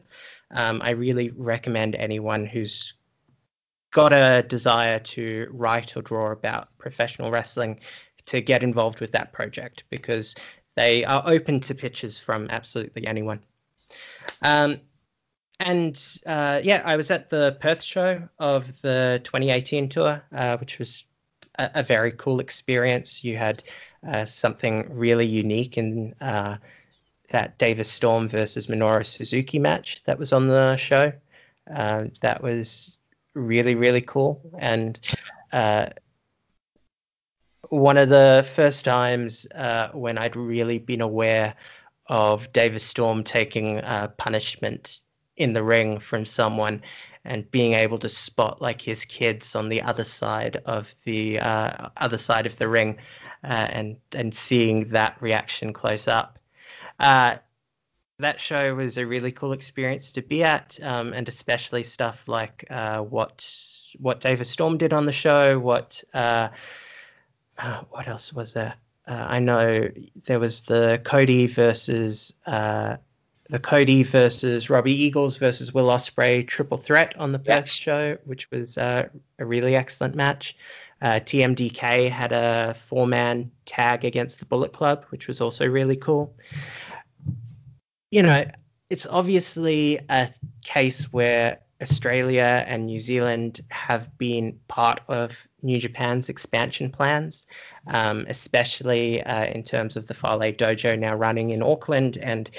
[0.52, 2.94] um, I really recommend anyone who's
[3.96, 7.80] got a desire to write or draw about professional wrestling
[8.26, 10.36] to get involved with that project because
[10.76, 13.40] they are open to pitches from absolutely anyone.
[14.42, 14.82] Um,
[15.62, 20.78] and uh, yeah, I was at the Perth show of the 2018 tour, uh, which
[20.78, 21.06] was
[21.58, 23.24] a, a, very cool experience.
[23.24, 23.64] You had
[24.06, 26.58] uh, something really unique in uh,
[27.30, 31.14] that Davis Storm versus Minoru Suzuki match that was on the show.
[31.74, 32.95] Uh, that was
[33.36, 34.42] really, really cool.
[34.58, 35.00] And
[35.52, 35.88] uh,
[37.70, 41.56] one of the first times uh, when I'd really been aware
[42.08, 45.02] of Davis Storm taking uh, punishment
[45.36, 46.82] in the ring from someone
[47.24, 51.90] and being able to spot like his kids on the other side of the uh,
[51.98, 52.98] other side of the ring
[53.44, 56.40] uh, and and seeing that reaction close up.
[58.20, 62.28] Uh, that show was a really cool experience to be at, um, and especially stuff
[62.28, 63.50] like uh, what
[64.00, 66.50] what Davis Storm did on the show, what uh,
[67.90, 68.76] what else was there?
[69.08, 69.90] Uh, I know
[70.26, 72.98] there was the Cody versus uh,
[73.50, 77.68] the Cody versus Robbie Eagles versus Will Ospreay triple threat on the Perth Yes.
[77.68, 80.58] show, which was uh, a really excellent match.
[81.02, 85.98] Uh, TMDK had a four man tag against the Bullet Club, which was also really
[85.98, 86.34] cool.
[88.16, 88.50] You know,
[88.90, 90.30] it's obviously a
[90.64, 97.46] case where Australia and New Zealand have been part of New Japan's expansion plans,
[97.86, 102.18] um, especially uh, in terms of the Fale Dojo now running in Auckland.
[102.18, 102.50] And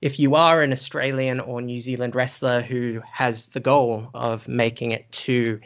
[0.00, 4.92] if you are an Australian or New Zealand wrestler who has the goal of making
[4.92, 5.58] it to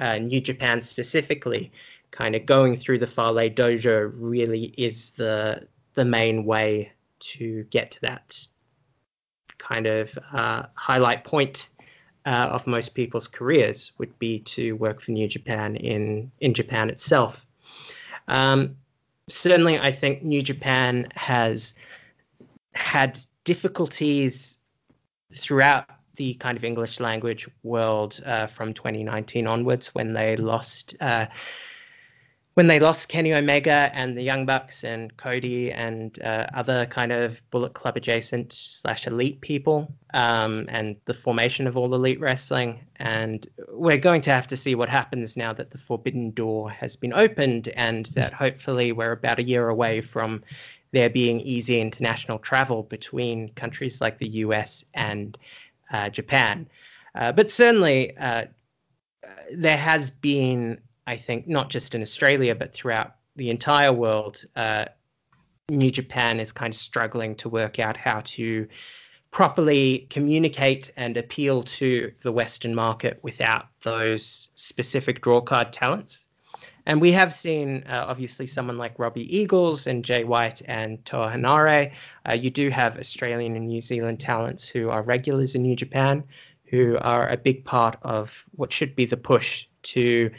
[0.00, 1.72] uh, New Japan specifically,
[2.10, 7.90] kind of going through the Fale Dojo really is the the main way to get
[7.90, 8.48] to that
[9.58, 11.68] kind of uh, highlight point
[12.24, 16.90] uh, of most people's careers would be to work for New Japan in in Japan
[16.90, 17.46] itself.
[18.26, 18.76] Um,
[19.28, 21.74] certainly, I think New Japan has
[22.74, 24.58] had difficulties
[25.34, 31.26] throughout the kind of English language world uh, from 2019 onwards when they lost uh,
[32.58, 37.12] when they lost Kenny Omega and the Young Bucks and Cody and uh, other kind
[37.12, 42.84] of Bullet Club adjacent slash elite people um, and the formation of all elite wrestling.
[42.96, 46.96] And we're going to have to see what happens now that the Forbidden Door has
[46.96, 50.42] been opened and that hopefully we're about a year away from
[50.90, 55.38] there being easy international travel between countries like the US and
[55.92, 56.68] uh, Japan.
[57.14, 58.46] Uh, but certainly, uh,
[59.52, 64.84] there has been, I think, not just in Australia, but throughout the entire world, uh,
[65.70, 68.68] New Japan is kind of struggling to work out how to
[69.30, 76.28] properly communicate and appeal to the Western market without those specific drawcard talents.
[76.84, 81.30] And we have seen, uh, obviously, someone like Robbie Eagles and Jay White and Toa
[81.30, 81.92] Henare.
[82.28, 86.24] Uh, you do have Australian and New Zealand talents who are regulars in New Japan,
[86.64, 90.32] who are a big part of what should be the push to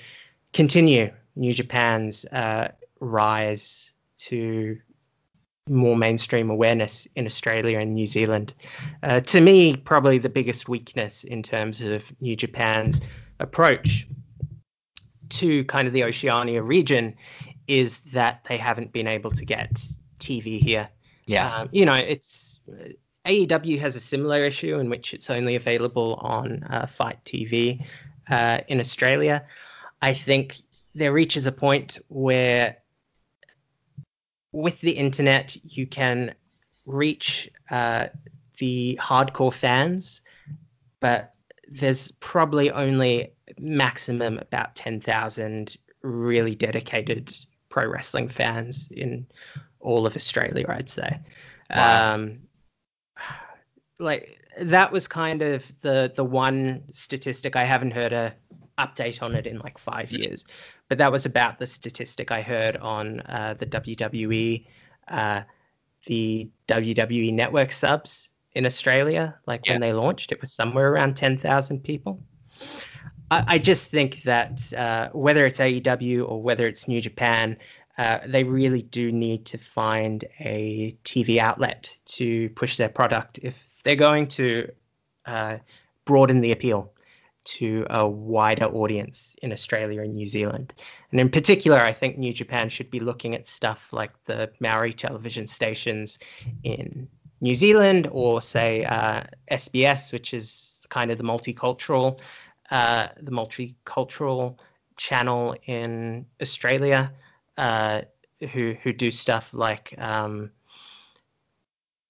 [0.54, 2.70] continue New Japan's uh,
[3.00, 4.78] rise to
[5.68, 8.54] more mainstream awareness in Australia and New Zealand.
[9.04, 13.02] Uh, to me, probably the biggest weakness in terms of New Japan's
[13.40, 14.08] approach
[15.30, 17.16] to kind of the Oceania region
[17.68, 19.80] is that they haven't been able to get
[20.20, 20.90] TV here.
[21.28, 21.56] Yeah.
[21.56, 22.60] Um, you know, it's
[23.26, 27.86] AEW has a similar issue in which it's only available on uh, FITE TV
[28.28, 29.46] uh, in Australia.
[30.02, 30.58] I think
[30.96, 32.78] there reaches a point where
[34.52, 36.34] with the internet, you can
[36.86, 38.08] reach uh,
[38.58, 40.22] the hardcore fans,
[41.00, 41.34] but
[41.68, 47.36] there's probably only maximum about 10,000 really dedicated
[47.70, 49.28] pro wrestling fans in
[49.80, 51.20] all of Australia, I'd say.
[51.70, 52.16] Wow.
[52.16, 52.40] Um,
[54.00, 58.34] like that was kind of the the one statistic I haven't heard a
[58.80, 60.46] update on it in like five years,
[60.88, 64.66] but that was about the statistic I heard on uh, the WWE,
[65.08, 65.42] uh,
[66.06, 69.38] the WWE network subs in Australia.
[69.46, 69.74] Like yeah.
[69.74, 72.24] when they launched, it was somewhere around ten thousand people.
[73.30, 77.58] I, I, just think that uh, whether it's AEW or whether it's New Japan,
[77.98, 83.74] uh, they really do need to find a TV outlet to push their product if
[83.84, 84.72] they're going to
[85.26, 85.58] uh,
[86.06, 86.94] broaden the appeal
[87.46, 90.74] to a wider audience in Australia and New Zealand.
[91.12, 94.94] And in particular, I think New Japan should be looking at stuff like the Maori
[94.94, 96.20] television stations
[96.64, 97.08] in
[97.42, 102.20] New Zealand or, say, uh, SBS, which is kind of the multicultural,
[102.70, 104.58] uh, the multicultural
[104.98, 107.14] channel in Australia,
[107.58, 108.02] uh,
[108.52, 110.52] who who do stuff like um,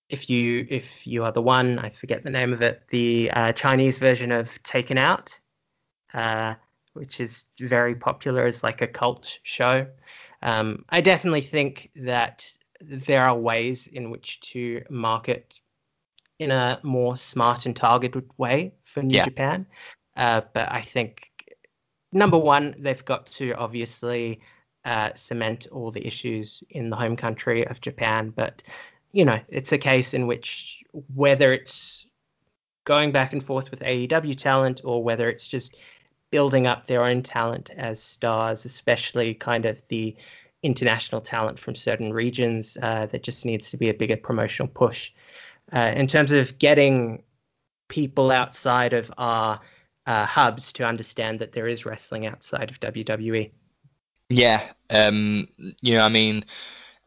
[0.09, 3.53] if you if you are the one, I forget the name of it, the uh,
[3.53, 5.39] Chinese version of Taken Out,
[6.13, 6.55] uh,
[6.93, 9.87] which is very popular as like a cult show.
[10.41, 12.47] Um, I definitely think that
[12.81, 15.59] there are ways in which to market
[16.39, 19.25] in a more smart and targeted way for New yeah.
[19.25, 19.65] Japan.
[20.15, 21.29] Uh, but I think
[22.11, 24.41] number one, they've got to obviously
[24.85, 28.63] uh, cement all the issues in the home country of Japan, but
[29.11, 30.83] you know, it's a case in which
[31.13, 32.05] whether it's
[32.83, 35.75] going back and forth with AEW talent or whether it's just
[36.31, 40.15] building up their own talent as stars, especially kind of the
[40.61, 45.11] international talent from certain regions, uh, that just needs to be a bigger promotional push.
[45.71, 47.23] Uh, in terms of getting
[47.87, 49.59] people outside of our
[50.05, 53.51] uh, hubs to understand that there is wrestling outside of WWE.
[54.29, 55.47] Yeah, um,
[55.81, 56.45] you know, I mean,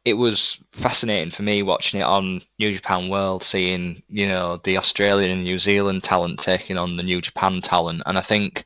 [0.04, 4.78] it was fascinating for me watching it on New Japan World, seeing you know the
[4.78, 8.64] Australian and New Zealand talent taking on the New Japan talent, and I think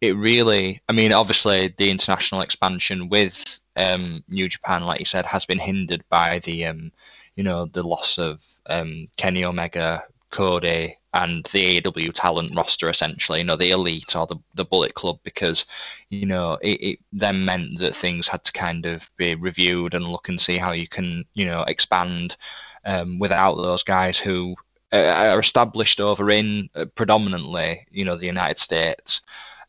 [0.00, 3.34] it really, I mean, obviously the international expansion with
[3.76, 6.92] um, New Japan, like you said, has been hindered by the um,
[7.36, 13.38] you know the loss of um, Kenny Omega, Cody, and the AEW talent roster essentially,
[13.38, 15.64] you know, the elite or the, the Bullet Club, because,
[16.10, 20.08] you know, it, it then meant that things had to kind of be reviewed and
[20.08, 22.36] look and see how you can, you know, expand
[22.84, 24.56] um, without those guys who
[24.92, 29.20] uh, are established over in uh, predominantly, you know, the United States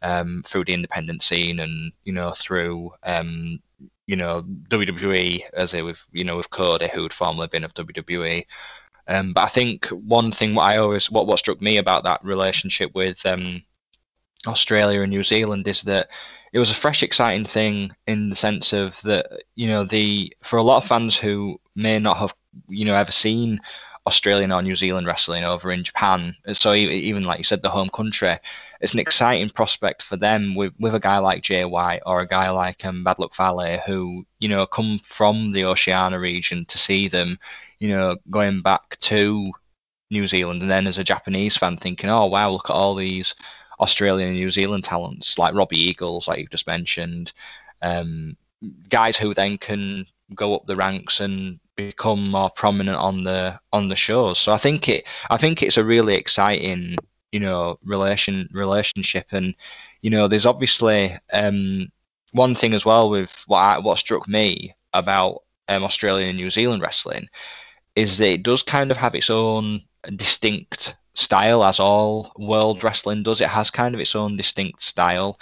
[0.02, 3.60] um, through the independent scene and, you know, through, um,
[4.08, 8.46] you know, WWE, as it with, you know, with Cody, who'd formerly been of WWE.
[9.08, 12.24] Um, but I think one thing what I always what what struck me about that
[12.24, 13.64] relationship with um,
[14.48, 16.10] Australia and New Zealand is that
[16.54, 20.58] it was a fresh, exciting thing in the sense of that you know the for
[20.58, 22.34] a lot of fans who may not have
[22.68, 23.60] you know ever seen
[24.08, 26.36] Australian or New Zealand wrestling over in Japan.
[26.54, 28.38] So even like you said, the home country,
[28.80, 32.28] it's an exciting prospect for them with, with a guy like Jay White or a
[32.28, 36.78] guy like um, Bad Luck Fale who you know come from the Oceania region to
[36.78, 37.40] see them,
[37.80, 39.52] you know, going back to
[40.12, 43.34] New Zealand and then as a Japanese fan thinking, oh wow, look at all these
[43.80, 47.34] Australian and New Zealand talents like Robbie Eagles, like you've just mentioned.
[47.82, 48.38] Um,
[48.90, 53.90] guys who then can go up the ranks and become more prominent on the on
[53.90, 54.40] the shows.
[54.40, 56.96] So I think it I think it's a really exciting
[57.32, 59.56] you know relation relationship and
[60.02, 61.90] you know there's obviously um,
[62.32, 66.52] one thing as well with what I, what struck me about um, Australian and New
[66.52, 67.28] Zealand wrestling
[67.96, 69.82] is that it does kind of have its own
[70.16, 73.42] distinct style as all world wrestling does.
[73.42, 75.40] It has kind of its own distinct style.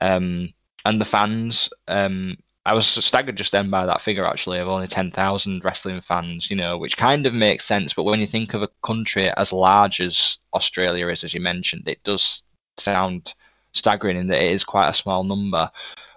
[0.00, 0.52] Um,
[0.84, 2.36] and the fans um,
[2.66, 6.56] I was staggered just then by that figure actually of only 10,000 wrestling fans, you
[6.56, 7.92] know, which kind of makes sense.
[7.92, 11.84] But when you think of a country as large as Australia is, as you mentioned,
[11.86, 12.42] it does
[12.76, 13.34] sound
[13.72, 15.70] staggering in that it is quite a small number.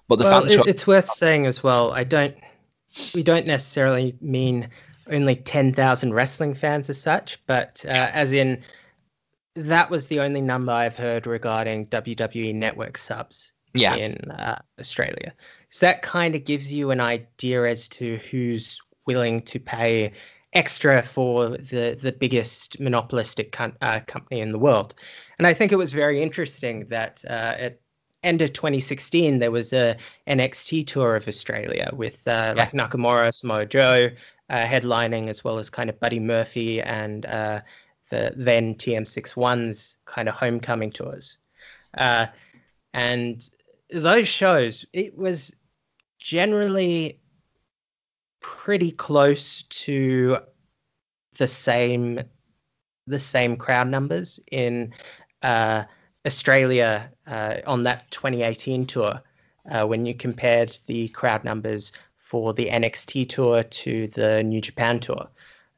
[0.08, 0.54] But the well, fans.
[0.54, 1.92] it, it's worth saying as well.
[1.92, 2.36] I don't.
[3.14, 4.70] We don't necessarily mean
[5.10, 8.64] only 10,000 wrestling fans as such, but uh, as in
[9.55, 13.95] that was the only number I've heard regarding WWE Network subs yeah.
[13.95, 15.34] in uh, Australia.
[15.70, 20.14] So that kind of gives you an idea as to who's willing to pay
[20.51, 24.95] extra for the the biggest monopolistic com- uh, company in the world.
[25.38, 27.80] And I think it was very interesting that uh, at
[28.24, 29.95] end of 2016 there was a
[30.28, 34.10] NXT tour of Australia with uh, like Nakamura, Samoa Joe
[34.56, 37.62] headlining, as well as kind of Buddy Murphy and uh,
[38.10, 41.38] the then TM61's kind of homecoming tours.
[41.95, 42.28] Uh,
[42.93, 43.47] and
[43.91, 45.54] those shows, it was
[46.20, 47.20] generally
[48.41, 50.38] pretty close to
[51.38, 52.20] the same
[53.08, 54.93] the same crowd numbers in
[55.41, 55.84] uh,
[56.26, 59.22] Australia uh, on that 2018 tour
[59.70, 61.91] uh, when you compared the crowd numbers
[62.30, 65.30] for the NXT tour to the New Japan tour,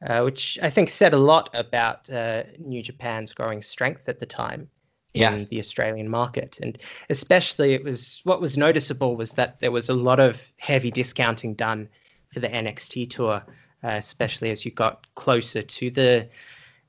[0.06, 4.26] uh, which I think said a lot about uh, New Japan's growing strength at the
[4.26, 4.68] time
[5.14, 5.32] Yeah.
[5.34, 6.58] in the Australian market.
[6.60, 6.76] And
[7.08, 11.54] especially, it was what was noticeable was that there was a lot of heavy discounting
[11.54, 11.88] done
[12.28, 13.42] for the NXT tour,
[13.82, 16.28] uh, especially as you got closer to the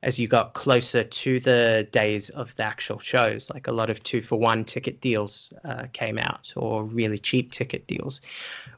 [0.03, 3.49] as you got closer to the days of the actual shows.
[3.49, 7.51] Like a lot of two for one ticket deals uh, came out, or really cheap
[7.51, 8.21] ticket deals,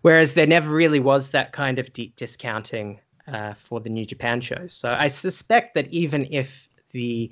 [0.02, 4.40] whereas there never really was that kind of deep discounting uh, for the New Japan
[4.40, 4.74] shows.
[4.74, 7.32] So I suspect that even if the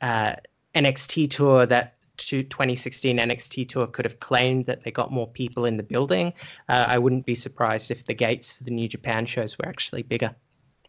[0.00, 0.34] uh,
[0.74, 5.78] NXT tour that 2016 NXT tour could have claimed that they got more people in
[5.78, 6.34] the building.
[6.68, 10.02] Uh, I wouldn't be surprised if the gates for the New Japan shows were actually
[10.02, 10.34] bigger.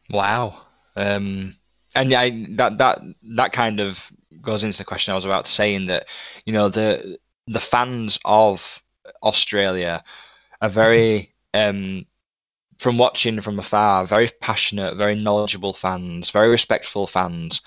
[0.10, 0.62] Wow.
[0.98, 1.56] Um,
[1.96, 3.02] and yeah, that that
[3.36, 3.98] that kind of
[4.42, 6.06] goes into the question I was about to say in that
[6.46, 7.18] you know the
[7.48, 8.62] the fans of
[9.24, 10.04] Australia
[10.62, 12.06] are very um,
[12.80, 17.62] from watching from afar, very passionate, very knowledgeable fans, very respectful fans.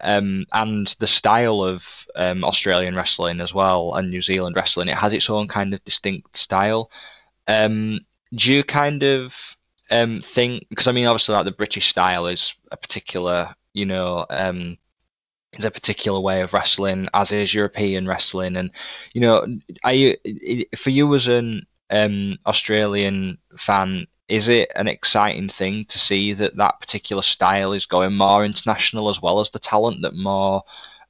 [0.00, 1.82] Um, and the style of
[2.16, 5.84] um, Australian wrestling as well and New Zealand wrestling, it has its own kind of
[5.84, 6.90] distinct style.
[7.48, 8.00] Um,
[8.34, 9.32] do you kind of
[9.90, 14.26] um, think because I mean obviously like the British style is a particular you know
[14.30, 14.78] um,
[15.58, 18.70] is a particular way of wrestling as is European wrestling and
[19.14, 19.46] you know
[19.84, 20.16] are you
[20.76, 26.56] for you as an um, Australian fan is it an exciting thing to see that
[26.56, 30.62] that particular style is going more international as well as the talent that more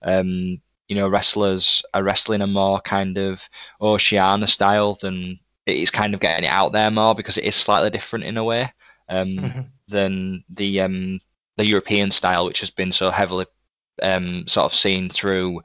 [0.02, 0.58] um,
[0.88, 3.40] you know wrestlers are wrestling a more kind of
[3.80, 7.90] Oceania style than it's kind of getting it out there more because it is slightly
[7.90, 8.70] different in a way
[9.08, 9.72] um, Mhm.
[9.88, 11.20] than the um,
[11.56, 13.46] the European style, which has been so heavily
[14.02, 15.62] um, sort of seen through,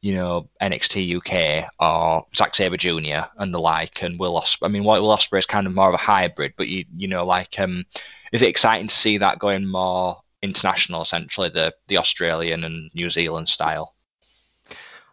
[0.00, 3.26] you know, NXT UK or Zack Sabre Jr.
[3.38, 4.66] and the like, and Will Ospreay.
[4.66, 7.24] I mean, Will Ospreay is kind of more of a hybrid, but you you know,
[7.24, 7.84] like, um,
[8.32, 13.10] is it exciting to see that going more international, essentially the the Australian and New
[13.10, 13.94] Zealand style?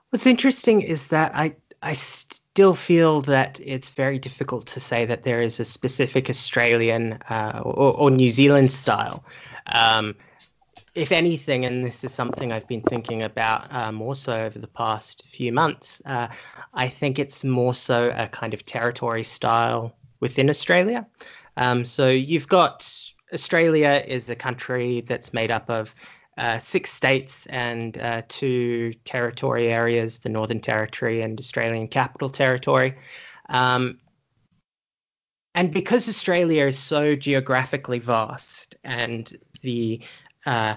[0.10, 5.24] What's interesting is that I I still feel that it's very difficult to say that
[5.24, 9.24] there is a specific Australian uh, or, or New Zealand style.
[9.72, 10.16] Um,
[10.96, 14.68] if anything, and this is something I've been thinking about uh, more so over the
[14.68, 16.30] past few months, uh,
[16.74, 21.06] I think it's more so a kind of territory style within Australia.
[21.56, 22.90] Um, so you've got
[23.34, 25.94] Australia is a country that's made up of
[26.38, 32.96] uh, six states and uh, two territory areas, the Northern Territory and Australian Capital Territory.
[33.50, 34.00] Um,
[35.56, 39.36] and because Australia is so geographically vast and
[39.68, 40.02] the
[40.46, 40.76] uh,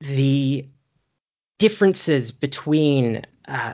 [0.00, 0.68] the
[1.58, 3.72] differences between uh,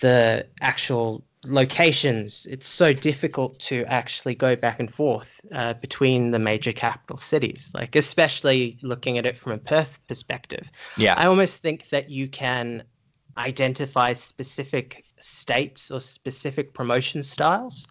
[0.00, 6.38] the actual locations, it's so difficult to actually go back and forth uh, between the
[6.38, 7.70] major capital cities.
[7.74, 12.28] Like, especially looking at it from a Perth perspective, Yeah, I almost think that you
[12.28, 12.84] can
[13.36, 17.86] identify specific states or specific promotion styles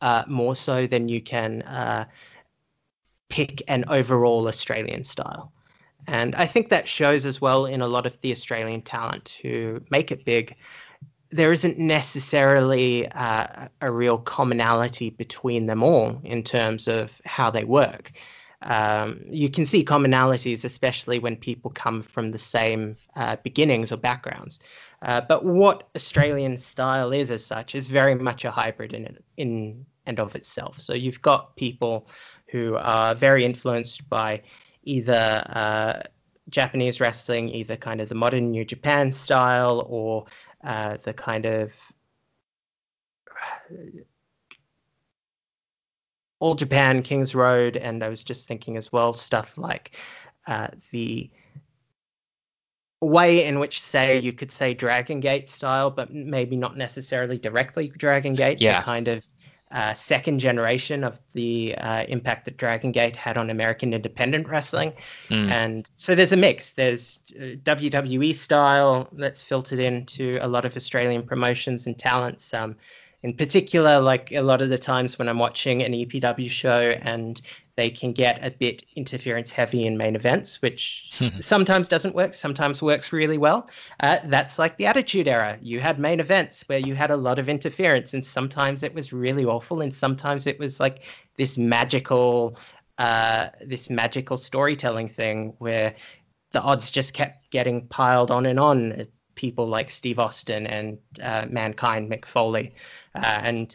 [0.00, 2.04] uh, more so than you can uh,
[3.32, 5.50] pick an overall Australian style.
[6.06, 9.80] And I think that shows as well in a lot of the Australian talent who
[9.90, 10.54] make it big.
[11.30, 17.64] There isn't necessarily uh, a real commonality between them all in terms of how they
[17.64, 18.12] work.
[18.60, 23.96] Um, you can see commonalities, especially when people come from the same uh, beginnings or
[23.96, 24.60] backgrounds.
[25.00, 29.86] Uh, but what Australian style is, as such, is very much a hybrid in in
[30.06, 30.78] and of itself.
[30.78, 32.08] So you've got people
[32.52, 34.42] who are very influenced by
[34.84, 36.02] either uh,
[36.50, 40.26] Japanese wrestling, either kind of the modern New Japan style or
[40.62, 41.72] uh, the kind of
[46.38, 49.96] all Japan, Kings Road, and I was just thinking as well stuff like
[50.46, 51.30] uh, the
[53.00, 57.88] way in which, say, you could say Dragon Gate style, but maybe not necessarily directly
[57.88, 58.60] Dragon Gate.
[58.60, 58.82] Yeah.
[58.82, 59.24] kind of
[59.72, 64.92] uh, second generation of the uh, impact that Dragon Gate had on American independent wrestling.
[65.30, 65.50] Mm.
[65.50, 66.74] And so there's a mix.
[66.74, 72.52] There's uh, WWE style that's filtered into a lot of Australian promotions and talents.
[72.52, 72.76] Um,
[73.22, 77.40] in particular, like a lot of the times when I'm watching an EPW show and
[77.76, 81.10] they can get a bit interference heavy in main events, which
[81.40, 83.70] sometimes doesn't work, sometimes works really well.
[83.98, 85.58] Uh, that's like the Attitude Era.
[85.62, 89.12] You had main events where you had a lot of interference, and sometimes it was
[89.12, 91.04] really awful, and sometimes it was like
[91.36, 92.58] this magical,
[92.98, 95.94] uh, this magical storytelling thing where
[96.50, 99.06] the odds just kept getting piled on and on.
[99.34, 102.74] People like Steve Austin and uh, Mankind Mick Foley,
[103.14, 103.74] uh, and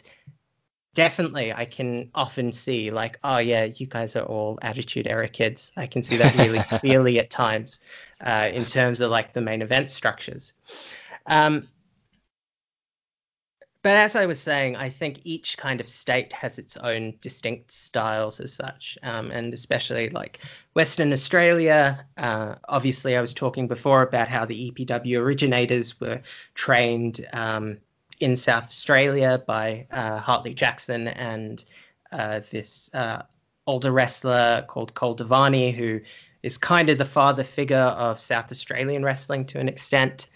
[0.94, 5.72] definitely I can often see like, oh yeah, you guys are all attitude era kids.
[5.76, 7.80] I can see that really clearly at times
[8.20, 10.52] uh, in terms of like the main event structures.
[11.26, 11.68] Um,
[13.82, 17.70] but as I was saying, I think each kind of state has its own distinct
[17.70, 20.40] styles as such, um, and especially like
[20.74, 22.04] Western Australia.
[22.16, 26.22] Uh, obviously, I was talking before about how the EPW originators were
[26.54, 27.78] trained um,
[28.20, 31.64] in South Australia by uh, Hartley Jackson and
[32.10, 33.22] uh, this uh,
[33.66, 36.00] older wrestler called Cole Devani, who
[36.42, 40.28] is kind of the father figure of South Australian wrestling to an extent,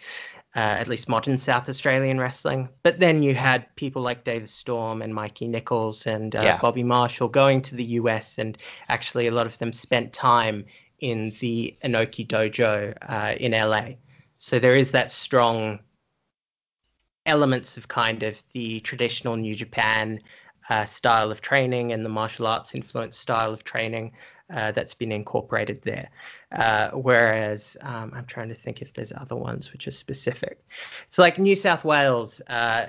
[0.54, 2.68] uh, at least modern South Australian wrestling.
[2.82, 6.58] But then you had people like Davis Storm and Mikey Nicholls and uh, Yeah.
[6.58, 8.58] Bobby Marshall going to the US, and
[8.88, 10.66] actually a lot of them spent time
[10.98, 13.94] in the Inoki Dojo uh, in LA.
[14.38, 15.80] So there is that strong
[17.26, 20.20] elements of kind of the traditional New Japan
[20.68, 24.12] uh, style of training and the martial arts influenced style of training
[24.52, 26.10] uh, that's been incorporated there.
[26.50, 30.64] Uh, whereas um, I'm trying to think if there's other ones which are specific.
[31.06, 32.88] It's like New South Wales uh,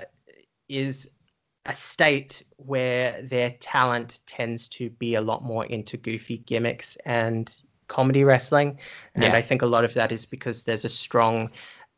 [0.68, 1.08] is
[1.66, 7.50] a state where their talent tends to be a lot more into goofy gimmicks and
[7.88, 8.78] comedy wrestling.
[9.14, 9.34] And Yeah.
[9.34, 11.50] I think a lot of that is because there's a strong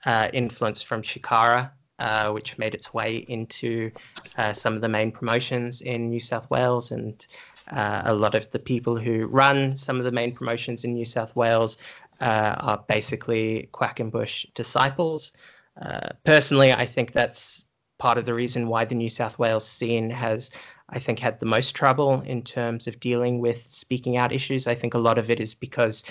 [0.04, 3.90] uh, influence from Chikara, uh, which made its way into
[4.36, 6.90] uh, some of the main promotions in New South Wales.
[6.90, 7.26] And
[7.70, 11.04] uh, a lot of the people who run some of the main promotions in New
[11.04, 11.78] South Wales
[12.20, 15.32] uh, are basically Quackenbush disciples.
[15.80, 17.64] Uh, personally, I think that's
[17.98, 20.50] part of the reason why the New South Wales scene has,
[20.88, 24.66] I think, had the most trouble in terms of dealing with speaking out issues.
[24.66, 26.04] I think a lot of it is because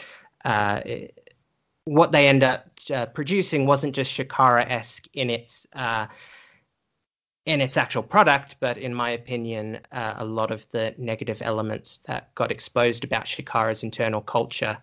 [1.86, 6.08] what they end up uh, producing wasn't just Chikara esque in its uh,
[7.46, 12.00] in its actual product, but in my opinion, uh, a lot of the negative elements
[12.06, 14.80] that got exposed about Chikara's internal culture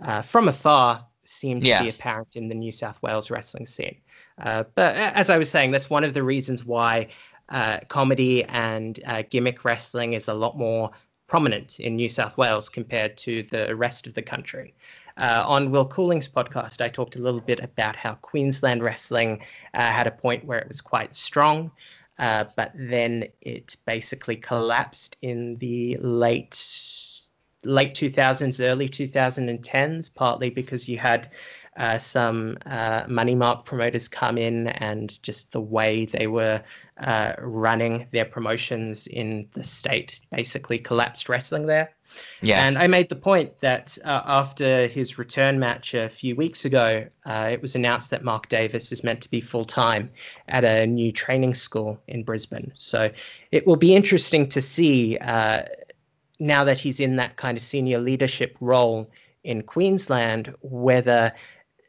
[0.00, 3.96] uh, from afar seemed to be apparent in the New South Wales wrestling scene.
[4.40, 7.08] Uh, but as I was saying, that's one of the reasons why
[7.48, 10.90] uh, comedy and uh, gimmick wrestling is a lot more
[11.26, 14.74] prominent in New South Wales compared to the rest of the country.
[15.16, 19.42] Uh, on Will Cooling's podcast, I talked a little bit about how Queensland wrestling
[19.72, 21.70] uh, had a point where it was quite strong,
[22.18, 26.54] uh, but then it basically collapsed in the late
[27.64, 31.30] late 2000s, early 2010s, partly because you had
[31.76, 36.62] uh, some uh, money mark promoters come in and just the way they were
[36.98, 41.93] uh, running their promotions in the state basically collapsed wrestling there.
[42.40, 42.64] Yeah.
[42.64, 47.06] And I made the point that uh, after his return match a few weeks ago,
[47.24, 50.10] uh, it was announced that Mark Davis is meant to be full time
[50.46, 52.72] at a new training school in Brisbane.
[52.76, 53.10] So
[53.50, 55.64] it will be interesting to see uh,
[56.38, 59.10] now that he's in that kind of senior leadership role
[59.42, 61.32] in Queensland whether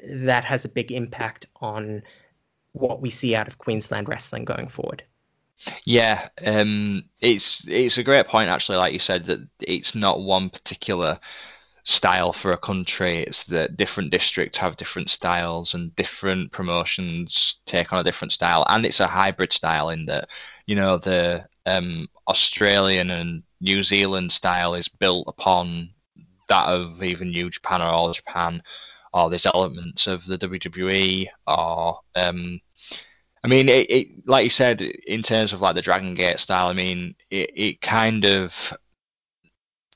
[0.04, 2.04] that has a big impact on
[2.74, 5.04] what we see out of Queensland wrestling going forward.
[5.86, 8.78] Yeah, um, it's it's a great point actually.
[8.78, 11.20] Like you said, that it's not one particular
[11.86, 13.20] style for a country.
[13.24, 18.66] It's that different districts have different styles and different promotions take on a different style,
[18.70, 20.30] and it's a hybrid style in that
[20.68, 25.92] you know the um, Australian and New Zealand style is built upon
[26.50, 28.62] that of even New Japan or All Japan,
[29.14, 32.60] or there's elements of the WWE or um,
[33.46, 36.68] I mean, it, it, like you said, in terms of like the Dragon Gate style,
[36.68, 38.52] I mean, it, it kind of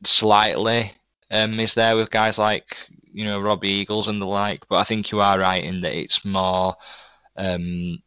[0.06, 0.94] slightly
[1.32, 2.76] um, is there with guys like
[3.12, 6.00] you know Robbie Eagles and the like, but I think you are right in that
[6.00, 6.76] it's more
[7.38, 7.98] um,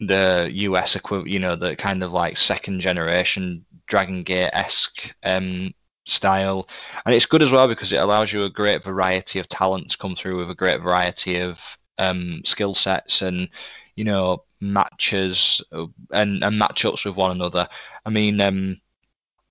[0.00, 5.72] the US equivalent, you know, the kind of like second generation Dragon Gate esque um,
[6.08, 6.68] style,
[7.06, 10.16] and it's good as well because it allows you a great variety of talents come
[10.16, 11.56] through with a great variety of
[11.98, 13.48] um, skill sets and
[13.94, 17.68] you know matches uh, and, and matchups with one another.
[18.06, 18.80] I mean, um,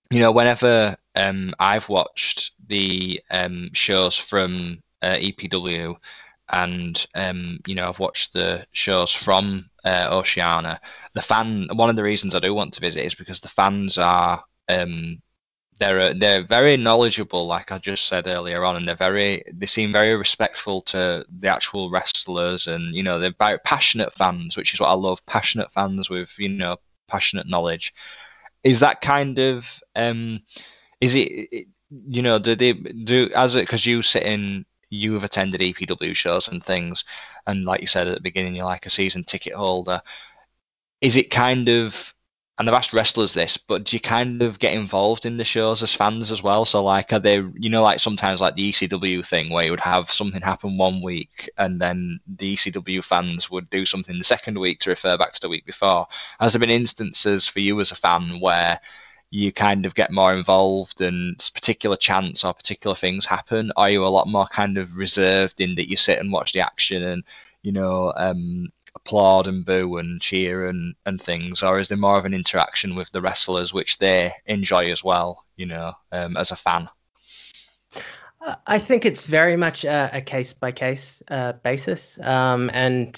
[0.09, 5.95] you know, whenever um, I've watched the um, shows from uh, EPW,
[6.49, 10.79] and um, you know, I've watched the shows from uh, Oceania.
[11.13, 13.97] The fan, one of the reasons I do want to visit is because the fans
[13.97, 15.21] are um,
[15.81, 19.65] they're uh, they're very knowledgeable, like I just said earlier on, and they're very they
[19.65, 24.73] seem very respectful to the actual wrestlers, and you know they're very passionate fans, which
[24.75, 25.19] is what I love.
[25.25, 26.77] Passionate fans with you know
[27.07, 27.93] passionate knowledge.
[28.63, 29.65] Is that kind of
[29.95, 30.41] um,
[31.01, 35.23] is it, you know do they do as it because you sit in you have
[35.23, 37.03] attended EPW shows and things,
[37.47, 39.99] and like you said at the beginning, you're like a season ticket holder.
[41.01, 41.95] Is it kind of
[42.59, 45.81] and I've asked wrestlers this, but do you kind of get involved in the shows
[45.81, 46.65] as fans as well?
[46.65, 49.79] So like, are they, you know, like sometimes like the ECW thing where you would
[49.79, 54.59] have something happen one week and then the ECW fans would do something the second
[54.59, 56.05] week to refer back to the week before.
[56.39, 58.79] Has there been instances for you as a fan where
[59.31, 63.71] you kind of get more involved and particular chants or particular things happen?
[63.77, 66.59] Are you a lot more kind of reserved in that you sit and watch the
[66.59, 67.23] action and,
[67.63, 72.17] you know, um, applaud and boo and cheer and, and things, or is there more
[72.17, 76.51] of an interaction with the wrestlers which they enjoy as well, you know, um, as
[76.51, 76.89] a fan?
[78.65, 81.21] I think it's very much a case by case
[81.63, 83.15] basis, um, and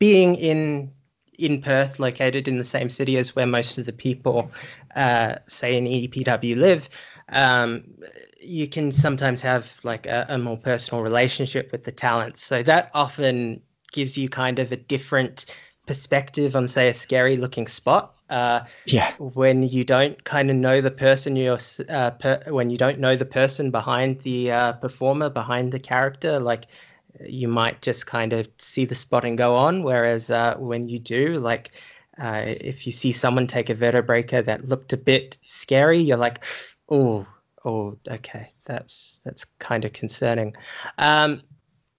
[0.00, 0.92] being in
[1.38, 4.50] in Perth, located in the same city as where most of the people,
[4.94, 6.88] uh, say in EPW, live,
[7.28, 7.84] um,
[8.40, 12.38] you can sometimes have like a, a, more personal relationship with the talent.
[12.38, 13.62] So that often
[13.94, 15.46] gives you kind of a different
[15.86, 18.14] perspective on, say, a scary looking spot.
[18.28, 19.12] Uh, yeah.
[19.18, 23.16] When you don't kind of know the person you're, uh, per, when you don't know
[23.16, 26.66] the person behind the uh, performer, behind the character, like
[27.24, 29.84] you might just kind of see the spot and go on.
[29.84, 31.70] Whereas uh, when you do, like,
[32.18, 36.44] uh, if you see someone take a vertebreaker that looked a bit scary, you're like,
[36.88, 37.26] oh,
[37.64, 40.56] oh, okay, that's that's kind of concerning.
[40.98, 41.42] Um,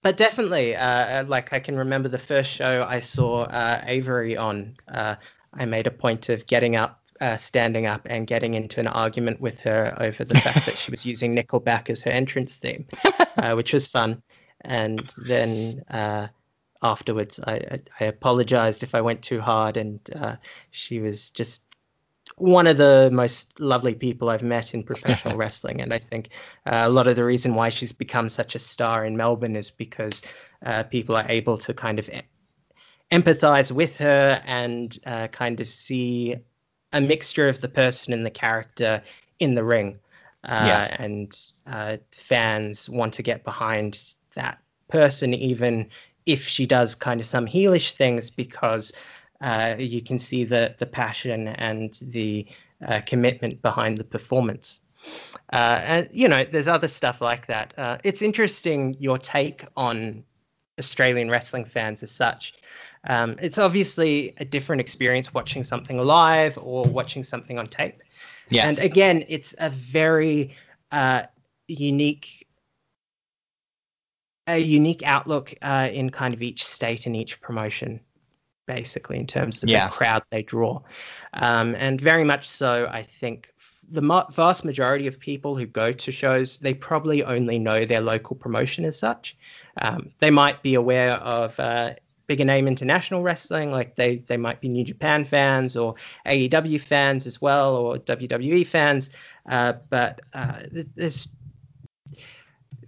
[0.06, 4.76] but definitely, uh, like I can remember the first show I saw uh, Avery on.
[4.86, 5.16] Uh,
[5.52, 9.40] I made a point of getting up, uh, standing up, and getting into an argument
[9.40, 12.86] with her over the fact that she was using Nickelback as her entrance theme,
[13.36, 14.22] uh, which was fun.
[14.60, 16.28] And then uh,
[16.80, 19.98] afterwards, I, I, I, apologized if I went too hard, and
[20.70, 21.65] she was just
[22.36, 26.30] one of the most lovely people I've met in professional wrestling, and I think
[26.66, 29.70] uh, a lot of the reason why she's become such a star in Melbourne is
[29.70, 30.22] because
[30.64, 32.10] uh, people are able to kind of
[33.10, 36.36] empathize with her and uh, kind of see
[36.92, 39.02] a mixture of the person and the character
[39.38, 39.98] in the ring.
[40.44, 40.96] Uh, yeah.
[40.98, 44.02] And uh, fans want to get behind
[44.34, 44.58] that
[44.88, 45.88] person, even
[46.26, 48.92] if she does kind of some heelish things, because
[49.40, 52.46] uh, you can see the the passion and the
[52.86, 54.80] uh, commitment behind the performance.
[55.52, 57.74] Uh, and you know, there's other stuff like that.
[57.78, 60.24] Uh, it's interesting your take on
[60.78, 62.54] Australian wrestling fans as such.
[63.08, 68.02] Um, it's obviously a different experience watching something live or watching something on tape.
[68.48, 68.68] Yeah.
[68.68, 70.56] And again, it's a very
[70.90, 71.22] uh,
[71.68, 72.46] unique
[74.48, 78.00] a unique outlook uh, in kind of each state and each promotion
[78.66, 79.86] basically in terms of yeah.
[79.88, 80.80] the crowd they draw.
[81.32, 83.52] Um, and very much so, I think
[83.88, 88.36] the vast majority of people who go to shows, they probably only know their local
[88.36, 89.36] promotion as such.
[89.80, 91.94] Um, they might be aware of uh,
[92.26, 95.96] bigger name international wrestling, like they they might be New Japan fans or
[96.26, 99.10] AEW fans as well, or WWE fans.
[99.48, 101.28] Uh, but uh, there's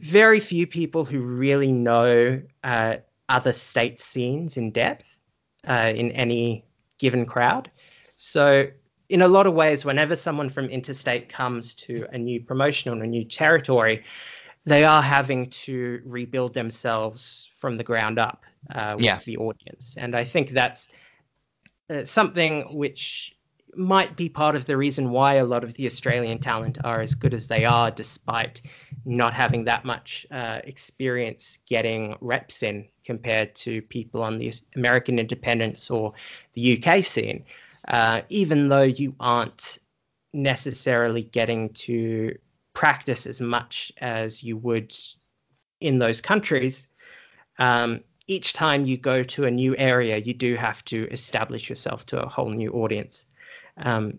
[0.01, 2.97] very few people who really know uh,
[3.29, 5.18] other state scenes in depth
[5.67, 6.65] uh, in any
[6.99, 7.71] given crowd.
[8.17, 8.69] So,
[9.09, 13.03] in a lot of ways, whenever someone from interstate comes to a new promotion or
[13.03, 14.05] a new territory,
[14.67, 18.45] they are having to rebuild themselves from the ground up
[18.75, 19.21] uh, with Yeah.
[19.25, 19.95] the audience.
[19.97, 20.89] And I think that's
[21.89, 23.38] uh, something which
[23.77, 27.15] might be part of the reason why a lot of the Australian talent are as
[27.15, 28.63] good as they are, despite
[29.05, 35.19] not having that much uh, experience getting reps in compared to people on the American
[35.19, 36.15] independence or
[36.55, 37.45] the UK scene.
[37.87, 39.79] Uh, even though you aren't
[40.33, 42.37] necessarily getting to
[42.75, 44.95] practice as much as you would
[45.81, 46.87] in those countries,
[47.59, 52.05] um, each time you go to a new area, you do have to establish yourself
[52.07, 53.25] to a whole new audience.
[53.79, 54.19] Um,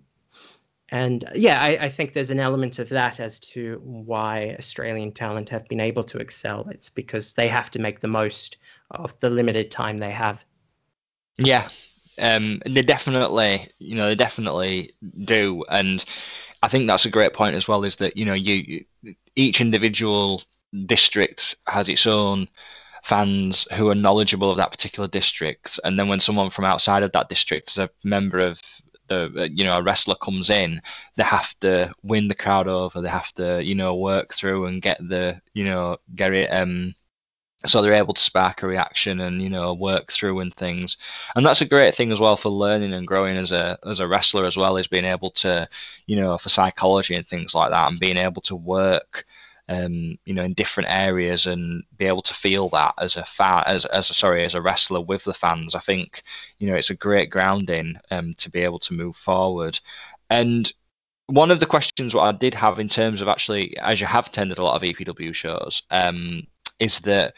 [0.92, 5.50] and yeah, I, I think there's an element of that as to why Australian talent
[5.50, 6.68] have been able to excel.
[6.70, 8.58] It's because they have to make the most
[8.92, 10.44] of the limited time they have.
[11.38, 11.70] Yeah,
[12.20, 14.94] um, they definitely, you know, they definitely
[15.26, 16.04] do, and
[16.64, 17.84] I think that's a great point as well.
[17.84, 18.84] Is that you know, you
[19.36, 20.44] each individual
[20.86, 22.48] district has its own
[23.04, 27.12] fans who are knowledgeable of that particular district, and then when someone from outside of
[27.14, 28.60] that district, is a member of
[29.10, 30.82] the, you know, a wrestler comes in,
[31.18, 33.02] they have to win the crowd over.
[33.02, 36.48] They have to, you know, work through and get the, you know, get it.
[36.50, 36.96] Um,
[37.66, 40.96] so they're able to spark a reaction and you know work through and things
[41.36, 44.08] and that's a great thing as well for learning and growing as a as a
[44.08, 45.68] wrestler as well is being able to
[46.06, 49.26] you know for psychology and things like that and being able to work
[49.70, 53.64] um, you know in different areas and be able to feel that as a fan
[53.66, 56.24] as as a, sorry as a wrestler with the fans i think
[56.58, 59.80] you know it's a great grounding um, to be able to move forward
[60.30, 60.74] and
[61.30, 64.26] one of the questions what I did have in terms of actually, as you have
[64.26, 66.48] attended a lot of EPW shows, um,
[66.80, 67.36] is that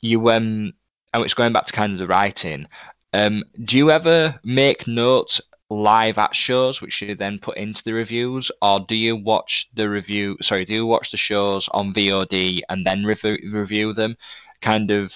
[0.00, 0.72] you um,
[1.12, 2.66] and it's going back to kind of the writing.
[3.12, 5.40] Um, do you ever make notes
[5.74, 9.88] live at shows, which you then put into the reviews, or do you watch the
[9.88, 10.36] review?
[10.42, 14.16] Sorry, do you watch the shows on VOD and then review review them?
[14.62, 15.12] Kind of,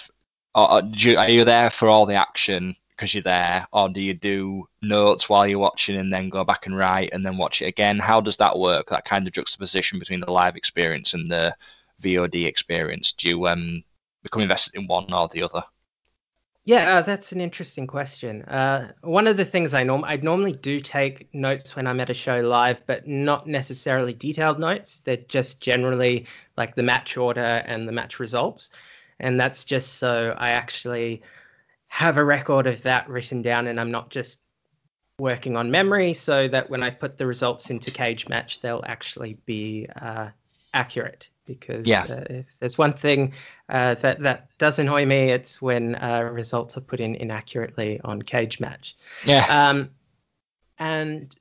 [0.55, 4.01] or, or you, are you there for all the action because you're there, or do
[4.01, 7.63] you do notes while you're watching and then go back and write and then watch
[7.63, 7.99] it again?
[7.99, 8.89] How does that work?
[8.91, 11.55] That kind of juxtaposition between the live experience and the
[12.03, 13.13] VOD experience.
[13.13, 13.85] Do you um,
[14.23, 15.63] become invested in one or the other?
[16.69, 18.43] Yeah, uh, that's an interesting question.
[18.43, 22.11] Uh, one of the things I norm I normally do take notes when I'm at
[22.11, 25.01] a show live, but not necessarily detailed notes.
[25.01, 26.27] They're just generally
[26.59, 28.71] like the match order and the match results,
[29.19, 31.23] and that's just so I actually
[31.87, 34.39] have a record of that written down, and I'm not just
[35.19, 39.87] working on memory, so that when I put the results into Cagematch, they'll actually be
[39.97, 40.29] uh,
[40.75, 42.05] accurate because Yeah.
[42.05, 43.33] uh, if there's one thing
[43.69, 48.23] uh, that that does annoy me, it's when uh, results are put in inaccurately on
[48.23, 48.93] Cagematch.
[49.25, 49.71] Yeah.
[49.71, 49.91] Um,
[50.79, 51.35] and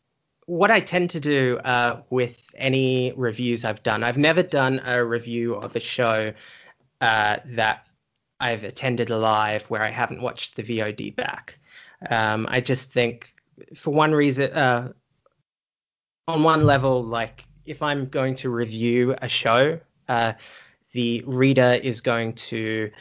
[0.46, 5.04] what I tend to do uh, with any reviews I've done, I've never done a
[5.04, 6.34] review of a show
[7.02, 7.86] uh, that
[8.40, 11.60] I've attended live where I haven't watched the VOD back.
[12.10, 13.34] Um, I just think,
[13.76, 14.94] for one reason, uh,
[16.28, 20.34] on one level, like if I'm going to review a show, uh,
[20.94, 22.92] the reader is going to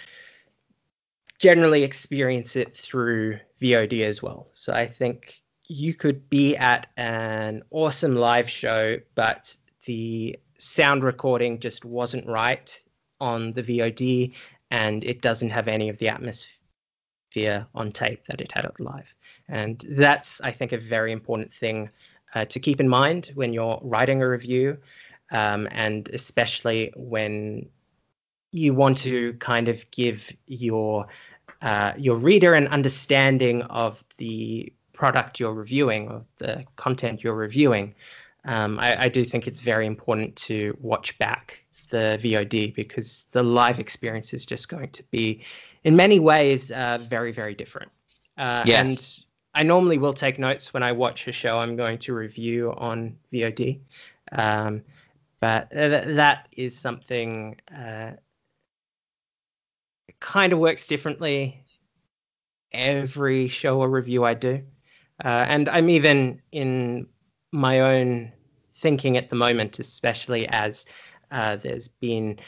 [1.38, 4.48] generally experience it through VOD as well.
[4.52, 11.60] So I think you could be at an awesome live show, but the sound recording
[11.60, 12.82] just wasn't right
[13.20, 14.34] on the VOD
[14.70, 19.14] and it doesn't have any of the atmosphere on tape that it had live.
[19.48, 21.90] And that's, I think, a very important thing
[22.36, 24.76] uh, to keep in mind when you're writing a review,
[25.32, 27.66] um, and especially when
[28.52, 31.06] you want to kind of give your
[31.62, 37.94] uh, your reader an understanding of the product you're reviewing, of the content you're reviewing.
[38.44, 41.60] Um, I, I do think it's very important to watch back
[41.90, 45.42] the VOD because the live experience is just going to be,
[45.84, 47.90] in many ways, uh, very, very different.
[48.36, 48.80] Uh, Yeah.
[48.80, 49.24] And
[49.56, 53.16] I normally will take notes when I watch a show I'm going to review on
[53.32, 53.80] VOD.
[54.30, 54.82] Um,
[55.40, 58.10] but th- that is something uh,
[60.20, 61.64] kind of works differently
[62.70, 64.62] every show or review I do.
[65.24, 67.06] Uh, and I'm even in
[67.50, 68.32] my own
[68.74, 70.84] thinking at the moment, especially as
[71.30, 72.40] uh, there's been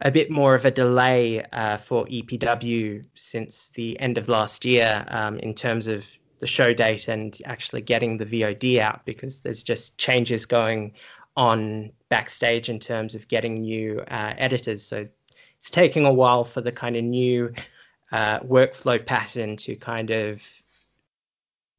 [0.00, 5.04] a bit more of a delay uh, for EPW since the end of last year
[5.06, 6.04] um, in terms of
[6.38, 10.92] the show date and actually getting the VOD out because there's just changes going
[11.36, 14.82] on backstage in terms of getting new uh, editors.
[14.82, 15.08] So
[15.58, 17.54] it's taking a while for the kind of new
[18.12, 20.42] uh, workflow pattern to kind of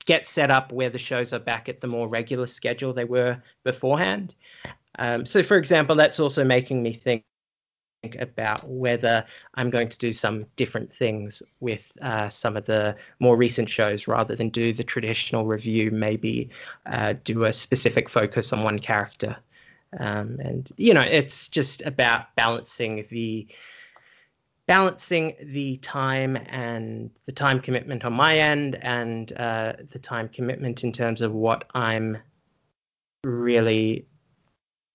[0.05, 3.41] get set up where the shows are back at the more regular schedule they were
[3.63, 4.33] beforehand.
[4.97, 7.23] Um, so, for example, that's also making me think
[8.19, 9.25] about whether
[9.55, 14.07] I'm going to do some different things with uh, some of the more recent shows
[14.07, 16.51] rather than do the traditional review, maybe
[16.85, 19.37] uh, do a specific focus on one character.
[19.97, 23.47] Um, and, you know, it's just about balancing the
[24.67, 30.83] balancing the time and the time commitment on my end and uh, the time commitment
[30.83, 32.17] in terms of what I'm
[33.23, 34.07] really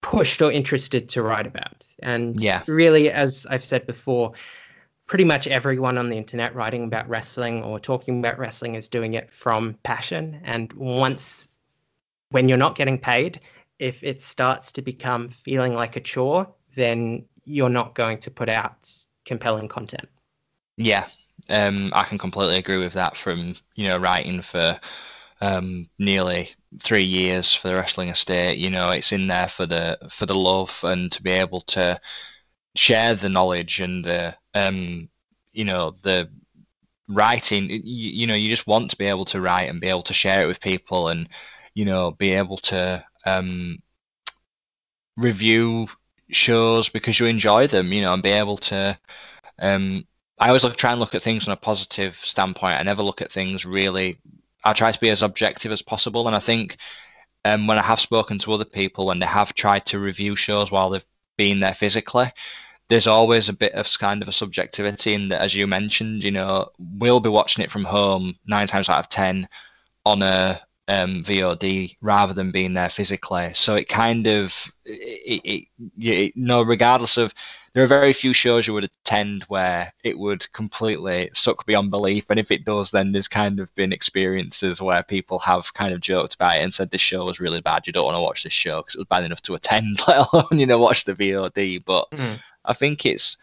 [0.02, 1.86] pushed or interested to write about.
[2.02, 2.62] And Yeah.
[2.66, 4.32] really, as I've said before,
[5.06, 9.14] pretty much everyone on the internet writing about wrestling or talking about wrestling is doing
[9.14, 10.42] it from passion.
[10.44, 11.48] And once,
[12.30, 13.40] when you're not getting paid,
[13.78, 18.48] if it starts to become feeling like a chore, then you're not going to put
[18.48, 18.90] out
[19.24, 20.08] compelling content.
[20.76, 21.06] Yeah,
[21.48, 23.16] um, I can completely agree with that.
[23.16, 24.80] From you know writing for
[25.42, 26.50] um, nearly
[26.82, 30.34] three years for the wrestling estate, you know it's in there for the for the
[30.34, 32.00] love and to be able to
[32.76, 35.08] share the knowledge and the um,
[35.52, 36.30] you know the
[37.08, 37.68] writing.
[37.68, 40.14] You, you know you just want to be able to write and be able to
[40.14, 41.28] share it with people and
[41.74, 43.78] you know be able to um,
[45.16, 45.88] review
[46.30, 48.98] shows because you enjoy them, you know, and be able to.
[49.58, 50.04] Um,
[50.38, 52.80] I always look, try and look at things from a positive standpoint.
[52.80, 54.18] I never look at things really.
[54.64, 56.76] I try to be as objective as possible, and I think
[57.44, 60.70] um, when I have spoken to other people when they have tried to review shows
[60.70, 61.04] while they've
[61.36, 62.32] been there physically,
[62.88, 66.30] there's always a bit of kind of a subjectivity in that, as you mentioned, you
[66.30, 69.48] know, we'll be watching it from home nine times out of ten
[70.04, 73.52] on a um, VOD rather than being there physically.
[73.54, 74.52] So it kind of,
[74.84, 77.32] it, it, it, no, regardless of,
[77.74, 82.24] there are very few shows you would attend where it would completely suck beyond belief.
[82.28, 86.00] And if it does, then there's kind of been experiences where people have kind of
[86.02, 87.86] joked about it and said this show was really bad.
[87.86, 90.28] You don't want to watch this show because it was bad enough to attend, let
[90.32, 91.78] alone you know watch the VOD.
[91.78, 92.40] But Mm.
[92.64, 93.36] I think it's,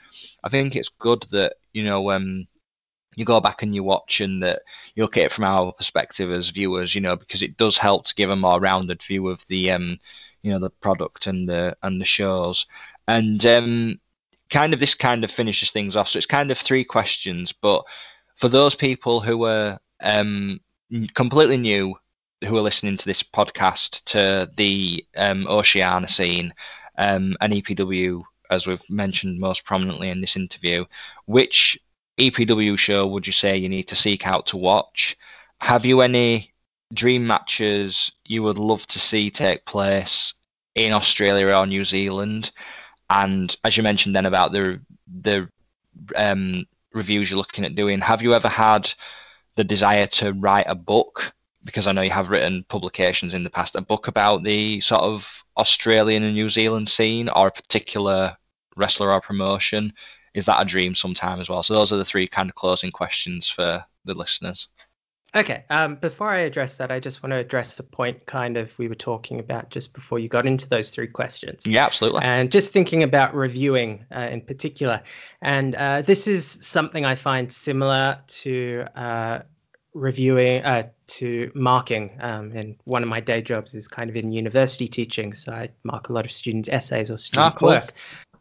[0.43, 2.47] I think it's good that you know um
[3.15, 4.61] you go back and you watch and that
[4.95, 8.05] you look at it from our perspective as viewers, you know, because it does help
[8.05, 9.99] to give a more rounded view of the um,
[10.43, 12.65] you know, the product and the and the shows.
[13.07, 13.99] And um
[14.49, 16.09] kind of this kind of finishes things off.
[16.09, 17.83] So it's kind of three questions, but
[18.39, 20.59] for those people who are um
[21.13, 21.95] completely new
[22.45, 26.53] who are listening to this podcast to the um Oceania scene
[26.97, 30.85] um and EPW as we've mentioned most prominently in this interview,
[31.25, 31.77] which
[32.17, 35.15] EPW show would you say you need to seek out to watch?
[35.59, 36.53] Have you any
[36.93, 40.33] dream matches you would love to see take place
[40.75, 42.51] in Australia or New Zealand?
[43.09, 44.81] And as you mentioned then about the
[45.21, 45.49] the
[46.15, 48.91] um, reviews you're looking at doing, have you ever had
[49.55, 51.31] the desire to write a book?
[51.63, 55.01] Because I know you have written publications in the past, a book about the sort
[55.01, 55.25] of
[55.57, 58.37] Australian and New Zealand scene or a particular
[58.75, 59.93] wrestler or promotion
[60.33, 61.63] is that a dream sometime as well?
[61.63, 64.67] So those are the three kind of closing questions for the listeners.
[65.35, 65.63] Okay.
[65.69, 68.87] Um, before I address that, I just want to address the point kind of we
[68.87, 71.63] were talking about just before you got into those three questions.
[71.65, 72.21] Yeah, absolutely.
[72.23, 75.03] And just thinking about reviewing uh, in particular.
[75.41, 79.39] And uh, this is something I find similar to uh,
[79.93, 82.17] reviewing, uh, to marking.
[82.19, 85.35] Um, and one of my day jobs is kind of in university teaching.
[85.35, 87.69] So I mark a lot of students' essays or student Ah, cool.
[87.69, 87.93] work.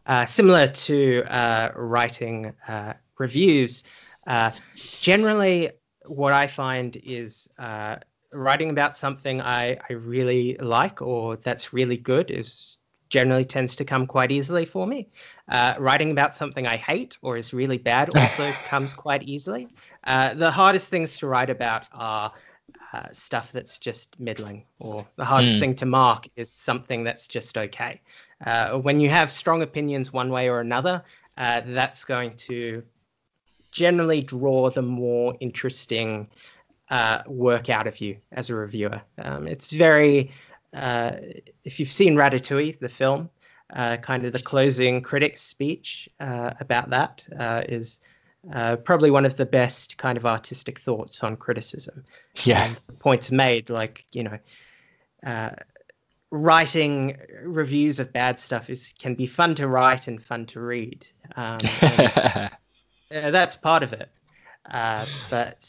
[0.07, 3.83] Uh, similar to uh, writing uh, reviews,
[4.25, 4.51] uh,
[5.01, 5.69] generally
[6.09, 7.97] what I find is uh,
[8.33, 12.77] writing about something I, I really like or that's really good is
[13.09, 15.09] generally tends to come quite easily for me.
[15.49, 19.69] Uh, writing about something I hate or is really bad also comes quite easily.
[20.03, 22.33] Uh, the hardest things to write about are
[22.93, 25.59] uh, stuff that's just middling, or the hardest Hmm.
[25.59, 28.01] thing to mark is something that's just okay.
[28.45, 31.03] Uh, when you have strong opinions one way or another,
[31.37, 32.83] uh, that's going to
[33.71, 36.29] generally draw the more interesting
[36.89, 39.01] uh, work out of you as a reviewer.
[39.17, 40.31] Um, it's very,
[40.73, 41.11] uh,
[41.63, 43.29] if you've seen Ratatouille, the film,
[43.71, 47.99] uh, kind of the closing critics speech uh, about that uh, is
[48.51, 52.05] uh, probably one of the best kind of artistic thoughts on criticism.
[52.43, 52.63] Yeah.
[52.63, 54.39] And points made, like, you know,
[55.25, 55.51] uh,
[56.31, 61.05] writing reviews of bad stuff is can be fun to write and fun to read.
[61.35, 62.51] Um, and,
[63.13, 64.09] uh, that's part of it.
[64.69, 65.67] Uh, but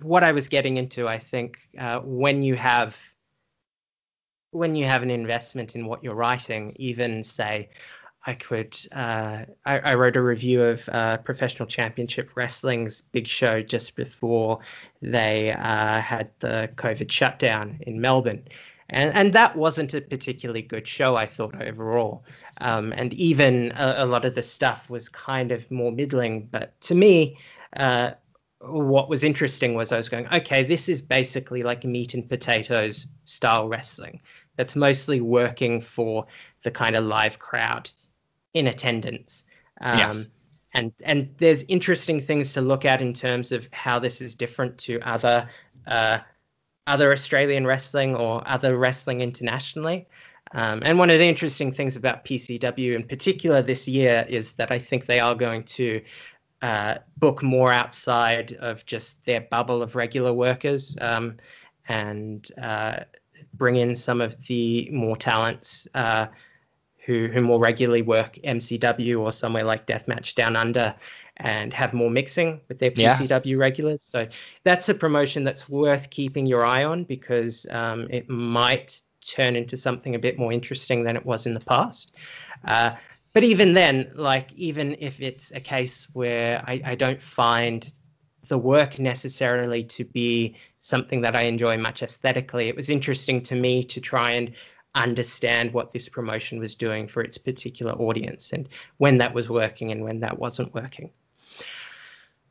[0.00, 2.96] what I was getting into, I think, uh, when you have
[4.50, 7.70] when you have an investment in what you're writing, even say,
[8.26, 8.76] I could.
[8.90, 14.60] Uh, I, I, wrote a review of uh, Professional Championship Wrestling's big show just before
[15.02, 18.44] they uh, had the COVID shutdown in Melbourne,
[18.88, 21.16] and and that wasn't a particularly good show.
[21.16, 22.24] I thought overall,
[22.60, 26.46] um, and even a, a, lot of the stuff was kind of more middling.
[26.46, 27.38] But to me,
[27.76, 28.12] uh,
[28.60, 33.06] what was interesting was I was going, okay, this is basically like meat and potatoes
[33.24, 34.20] style wrestling.
[34.56, 36.26] That's mostly working for
[36.62, 37.90] the kind of live crowd
[38.52, 39.44] in attendance.
[39.80, 40.24] Um, yeah.
[40.76, 44.78] And and there's interesting things to look at in terms of how this is different
[44.78, 45.48] to other
[45.86, 46.18] uh,
[46.86, 50.08] other Australian wrestling or other wrestling internationally.
[50.54, 54.70] Um, and one of the interesting things about PCW in particular this year is that
[54.70, 56.02] I think they are going to
[56.62, 61.36] uh, book more outside of just their bubble of regular workers um,
[61.88, 63.00] and uh,
[63.52, 66.28] bring in some of the more talents uh,
[67.04, 70.94] who, who more regularly work MCW or somewhere like Deathmatch Down Under
[71.36, 73.56] and have more mixing with their PCW yeah.
[73.56, 74.02] regulars.
[74.02, 74.28] So
[74.62, 79.76] that's a promotion that's worth keeping your eye on because um, it might turn into
[79.76, 82.12] something a bit more interesting than it was in the past.
[82.64, 82.92] Uh,
[83.32, 87.90] but even then, like even if it's a case where I, I don't find
[88.48, 93.54] the work necessarily to be something that I enjoy much aesthetically, it was interesting to
[93.54, 94.52] me to try and
[94.94, 98.68] understand what this promotion was doing for its particular audience and
[98.98, 101.10] when that was working and when that wasn't working.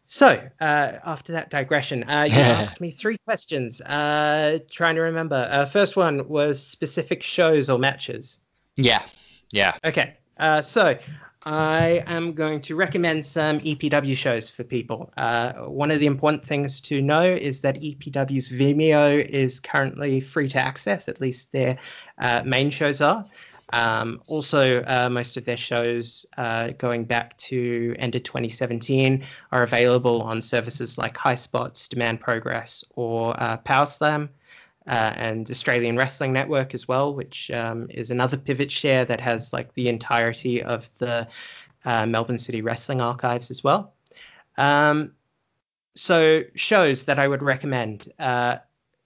[0.06, 0.28] So,
[0.60, 3.82] uh, after that digression, uh, you asked me three questions.
[3.82, 5.48] Uh, trying to remember.
[5.50, 8.38] Uh, first one was specific shows or matches.
[8.76, 9.04] Yeah.
[9.52, 9.78] Yeah.
[9.84, 10.18] Okay.
[10.38, 10.98] Uh, so,
[11.46, 15.12] I am going to recommend some EPW shows for people.
[15.18, 20.48] Uh, one of the important things to know is that EPW's Vimeo is currently free
[20.50, 21.80] to access, at least their
[22.18, 23.26] uh, main shows are.
[23.74, 29.64] Um, also, uh, most of their shows uh, going back to end of 2017 are
[29.64, 34.30] available on services like Highspots, Demand Progress, or uh, PowerSlam
[34.86, 39.74] uh, and Australian Wrestling Network as well, which um, is another Pivotshare that has like
[39.74, 41.28] the entirety of the
[41.84, 43.96] uh, Melbourne City Wrestling archives as well.
[44.56, 45.14] Um,
[45.96, 48.14] so shows that I would recommend.
[48.20, 48.58] Uh,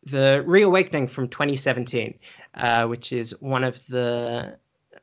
[0.03, 2.19] the Reawakening from 2017,
[2.57, 4.57] uh, which is one of the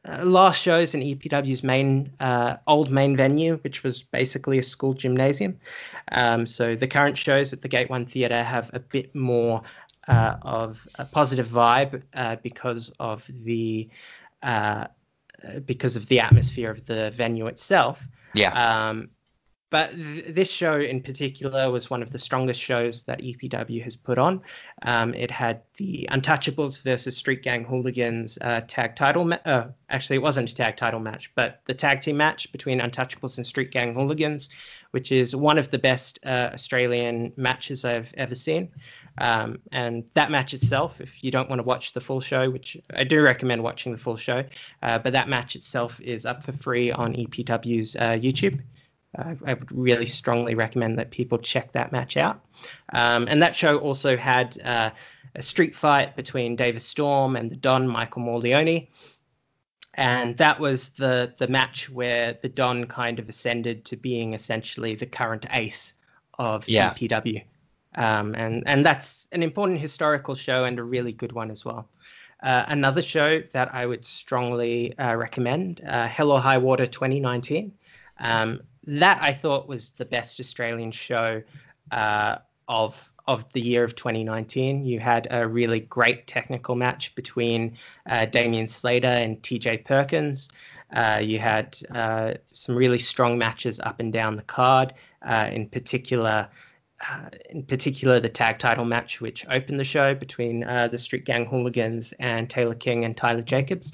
[0.07, 4.93] uh, last shows in EPW's main uh, old main venue, which was basically a school
[4.93, 5.59] gymnasium.
[6.11, 9.63] Um, so the current shows at the Gate One Theatre have a bit more
[10.07, 13.89] uh, of a positive vibe uh, because of the
[14.43, 14.89] uh,
[15.65, 18.07] because of the atmosphere of the venue itself.
[18.35, 18.89] Yeah.
[18.89, 19.11] Um,
[19.75, 23.97] but th- this show in particular was one of the strongest shows that EPW has
[23.97, 24.43] put on.
[24.83, 29.25] Um, it had the Untouchables versus Street Gang Hooligans uh, tag title.
[29.25, 32.79] Ma- uh, actually, it wasn't a tag title match, but the tag team match between
[32.79, 34.49] Untouchables and Street Gang Hooligans,
[34.93, 38.69] which is one of the best uh, Australian matches I've ever seen.
[39.19, 42.77] Um, and that match itself, if you don't want to watch the full show, which
[42.95, 44.45] I do recommend watching the full show,
[44.85, 48.61] uh, but that match itself is up for free on EPW's uh, YouTube.
[49.17, 52.41] I, I would really strongly recommend that people check that match out.
[52.93, 54.91] Um, and that show also had uh,
[55.35, 58.89] a street fight between Davis Storm and the Don Michael Morleone.
[59.97, 64.97] And that was the the match where the Don kind of ascended to being essentially
[64.97, 65.93] the current ace
[66.37, 66.93] of yeah.
[66.93, 67.45] EPW.
[67.95, 71.89] Um, and and that's an important historical show and a really good one as well.
[72.43, 77.73] Uh, another show that I would strongly uh, recommend, uh, Hell or High Water 2019.
[78.19, 81.43] Um, that I thought was the best Australian show
[81.91, 82.39] uh,
[82.69, 84.85] of of the year of 2019.
[84.85, 90.51] You had a really great technical match between uh, Damien Slater and TJ Perkins.
[90.95, 94.93] Uh, you had uh, some really strong matches up and down the card.
[95.23, 96.49] Uh, in particular,
[97.01, 101.25] uh, in particular, the tag title match, which opened the show between uh, the Street
[101.25, 103.93] Gang Hooligans and Taylor King and Tyler Jacobs.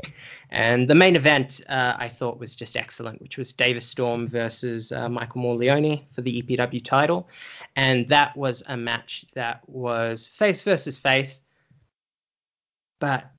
[0.50, 4.92] And the main event uh, I thought was just excellent, which was Davis Storm versus
[4.92, 7.28] uh, Michael Morleone for the EPW title.
[7.74, 11.42] And that was a match that was face versus face,
[12.98, 13.30] but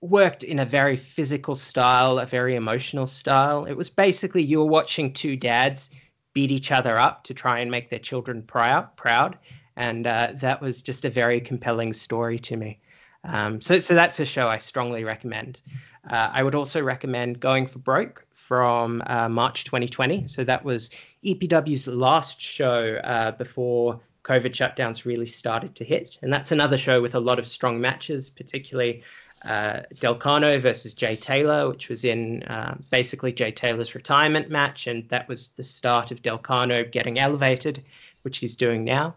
[0.00, 3.64] worked in a very physical style, a very emotional style.
[3.64, 5.90] It was basically you were watching two dads
[6.38, 8.96] beat each other up to try and make their children proud.
[8.96, 9.36] proud.
[9.74, 12.78] And uh, that was just a very compelling story to me.
[13.24, 15.60] Um, so, so that's a show I strongly recommend.
[16.08, 20.28] Uh, I would also recommend Going for Broke from uh, March 2020.
[20.28, 20.90] So that was
[21.24, 26.20] EPW's last show uh, before COVID shutdowns really started to hit.
[26.22, 29.02] And that's another show with a lot of strong matches, particularly
[29.44, 35.08] uh, Delcano versus Jay Taylor, which was in uh, basically Jay Taylor's retirement match, and
[35.10, 37.84] that was the start of Delcano getting elevated,
[38.22, 39.14] which he's doing now.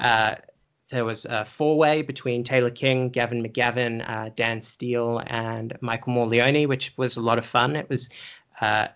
[0.00, 0.34] Uh,
[0.90, 6.68] there was a four-way between Taylor King, Gavin McGavin, uh, Dan Steele, and Michael Morleone,
[6.68, 7.76] which was a lot of fun.
[7.76, 8.10] It was
[8.60, 8.88] uh,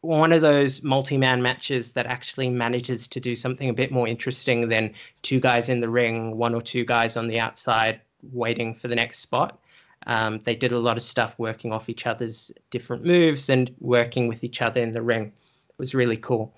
[0.00, 4.68] one of those multi-man matches that actually manages to do something a bit more interesting
[4.68, 8.00] than two guys in the ring, one or two guys on the outside
[8.32, 9.58] waiting for the next spot.
[10.06, 14.28] Um, they did a lot of stuff working off each other's different moves and working
[14.28, 15.32] with each other in the ring.
[15.68, 16.54] It was really cool.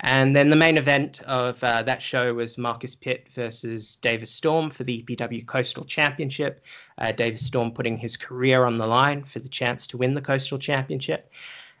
[0.00, 4.70] And then the main event of uh, that show was Marcus Pitt versus Davis Storm
[4.70, 6.62] for the EPW Coastal Championship.
[6.98, 10.20] Uh, Davis Storm putting his career on the line for the chance to win the
[10.20, 11.32] Coastal Championship.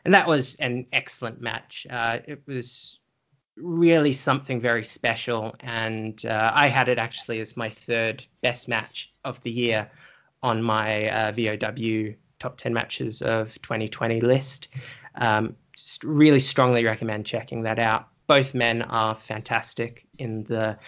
[0.04, 1.86] And that was an excellent match.
[1.90, 2.98] Uh, it was
[3.56, 5.54] really something very special.
[5.60, 9.90] And uh, I had it actually as my third best match of the year
[10.46, 14.68] on my uh, VOW top 10 matches of 2020 list.
[15.16, 18.08] Um, just really strongly recommend checking that out.
[18.28, 20.78] Both men are fantastic in the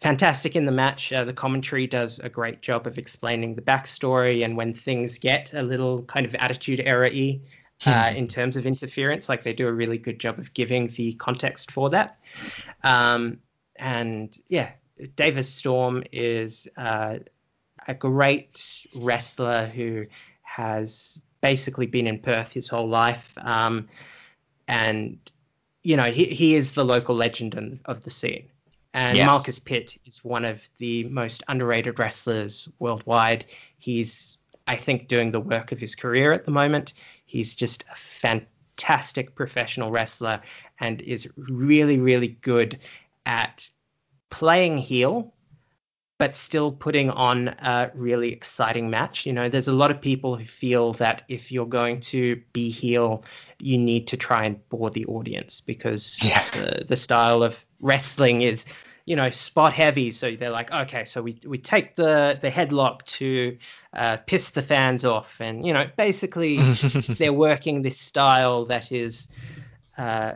[0.00, 1.12] fantastic in the match.
[1.12, 5.52] Uh, the commentary does a great job of explaining the backstory and when things get
[5.52, 7.40] a little kind of attitude error y
[7.86, 8.16] uh, hmm.
[8.16, 11.72] in terms of interference, like they do a really good job of giving the context
[11.72, 12.18] for that.
[12.84, 13.38] Um,
[13.74, 14.70] and yeah,
[15.16, 17.18] Davis Storm is uh,
[17.88, 20.06] a great wrestler who
[20.42, 23.32] has basically been in Perth his whole life.
[23.38, 23.88] Um,
[24.68, 25.18] and
[25.82, 28.48] you know he, he is the local legend of the scene
[28.94, 29.26] and yeah.
[29.26, 33.46] marcus pitt is one of the most underrated wrestlers worldwide
[33.78, 34.36] he's
[34.66, 36.92] i think doing the work of his career at the moment
[37.24, 40.40] he's just a fantastic professional wrestler
[40.78, 42.78] and is really really good
[43.24, 43.68] at
[44.30, 45.32] playing heel
[46.18, 49.24] but still putting on a really exciting match.
[49.24, 52.70] You know, there's a lot of people who feel that if you're going to be
[52.70, 53.24] heel,
[53.60, 56.44] you need to try and bore the audience because yeah.
[56.52, 58.66] the, the style of wrestling is,
[59.04, 60.10] you know, spot heavy.
[60.10, 63.56] So they're like, okay, so we, we take the, the headlock to
[63.94, 65.40] uh, piss the fans off.
[65.40, 66.58] And, you know, basically
[67.18, 69.28] they're working this style that is
[69.96, 70.32] uh,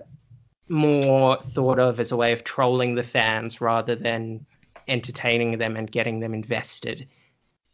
[0.69, 4.47] more thought of as a way of trolling the fans rather than
[4.89, 7.09] entertaining them and getting them invested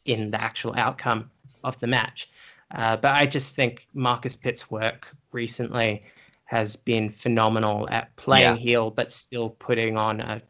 [0.04, 1.30] in the actual outcome
[1.62, 2.30] of the match.
[2.70, 6.04] Uh, but I just think Marcus Pitt's work recently
[6.44, 8.56] has been phenomenal at playing yeah.
[8.56, 10.40] heel, but still putting on a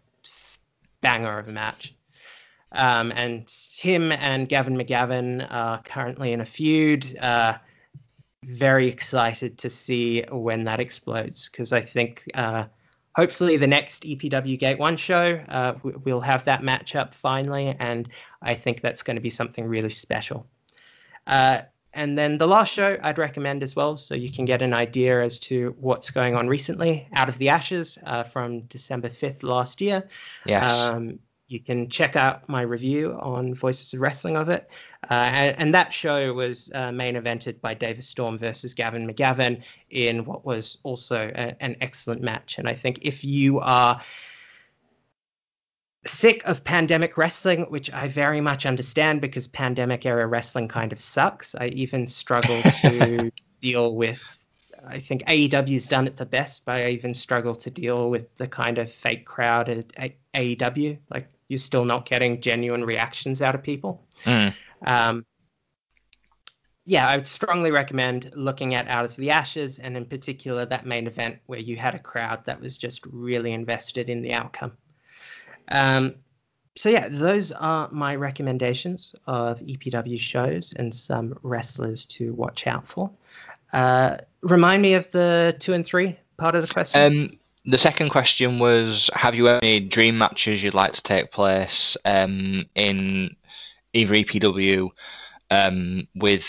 [1.00, 1.94] banger of a match.
[2.70, 7.16] Um, and him and Gavin McGavin are currently in a feud.
[7.16, 7.58] Uh,
[8.42, 12.64] very excited to see when that explodes because I think uh,
[13.18, 18.08] hopefully the next EPW Gate One show, uh, we'll have that matchup finally, and
[18.40, 20.46] I think that's going to be something really special.
[21.26, 21.62] Uh,
[21.92, 25.20] and then the last show I'd recommend as well, so you can get an idea
[25.20, 27.08] as to what's going on recently.
[27.12, 30.08] Out of the Ashes uh, from December 5th last year.
[30.46, 30.70] Yes.
[30.70, 31.18] Um,
[31.48, 34.68] you can check out my review on Voices of Wrestling of it.
[35.02, 39.62] Uh, and, and, that show was uh, main evented by Davis Storm versus Gavin McGavin
[39.88, 42.58] in what was also a, an excellent match.
[42.58, 44.02] And I think if you are
[46.06, 51.00] sick of pandemic wrestling, which I very much understand because pandemic era wrestling kind of
[51.00, 54.22] sucks, I even struggle to deal with.
[54.86, 58.46] I think AEW's done it the best, but I even struggle to deal with the
[58.46, 60.98] kind of fake crowd at AEW.
[61.10, 64.06] Like you're still not getting genuine reactions out of people.
[64.24, 64.54] Mm.
[64.86, 65.26] Um,
[66.84, 70.86] yeah, I would strongly recommend looking at Out of the Ashes, and in particular that
[70.86, 74.72] main event where you had a crowd that was just really invested in the outcome.
[75.70, 76.14] Um,
[76.76, 82.86] so yeah, those are my recommendations of EPW shows and some wrestlers to watch out
[82.86, 83.10] for.
[83.72, 87.00] Uh, remind me of the two and three part of the question.
[87.02, 87.38] Um,
[87.68, 92.64] the second question was Have you any dream matches you'd like to take place um,
[92.74, 93.36] in
[93.92, 94.88] either EPW
[95.50, 96.44] um, with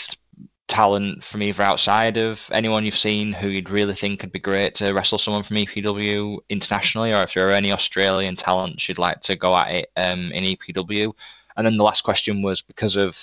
[0.66, 4.74] talent from either outside of anyone you've seen who you'd really think could be great
[4.76, 9.20] to wrestle someone from EPW internationally, or if there are any Australian talents you'd like
[9.20, 11.12] to go at it um, in EPW?
[11.58, 13.14] And then the last question was because of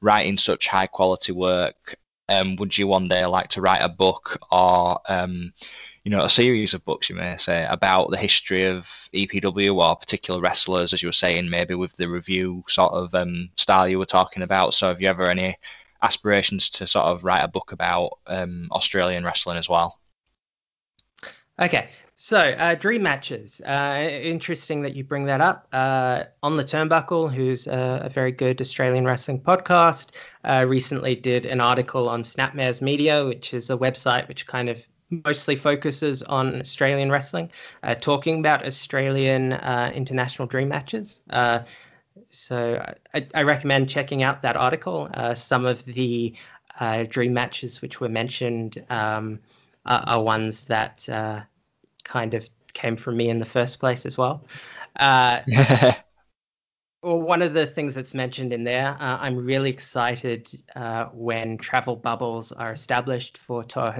[0.00, 1.96] writing such high quality work,
[2.28, 5.52] um, would you one day like to write a book or um,
[6.04, 9.96] you know, a series of books, you may say, about the history of EPW or
[9.96, 13.98] particular wrestlers, as you were saying, maybe with the review sort of um, style you
[13.98, 14.72] were talking about.
[14.72, 15.58] So, have you ever any
[16.02, 19.98] aspirations to sort of write a book about um, Australian wrestling as well?
[21.60, 23.60] Okay, So, uh, dream matches.
[23.60, 25.68] Uh, interesting that you bring that up.
[25.72, 30.12] Uh, On the Turnbuckle, who's a, a, very good Australian wrestling podcast,
[30.42, 34.86] uh, recently did an article on Snapmares Media, which is a website which kind of
[35.10, 37.50] mostly focuses on Australian wrestling,
[37.82, 41.20] uh, talking about Australian uh, international dream matches.
[42.28, 45.08] so, I, I, recommend checking out that article.
[45.34, 46.34] some of the
[47.08, 49.40] dream matches which were mentioned um,
[49.86, 51.06] are, are, ones that
[52.04, 54.44] kind of came from me in the first place as well.
[54.98, 55.40] Uh,
[57.02, 61.58] well, one of the things that's mentioned in there, uh, I'm really excited uh, when
[61.58, 63.92] travel bubbles are established for Toa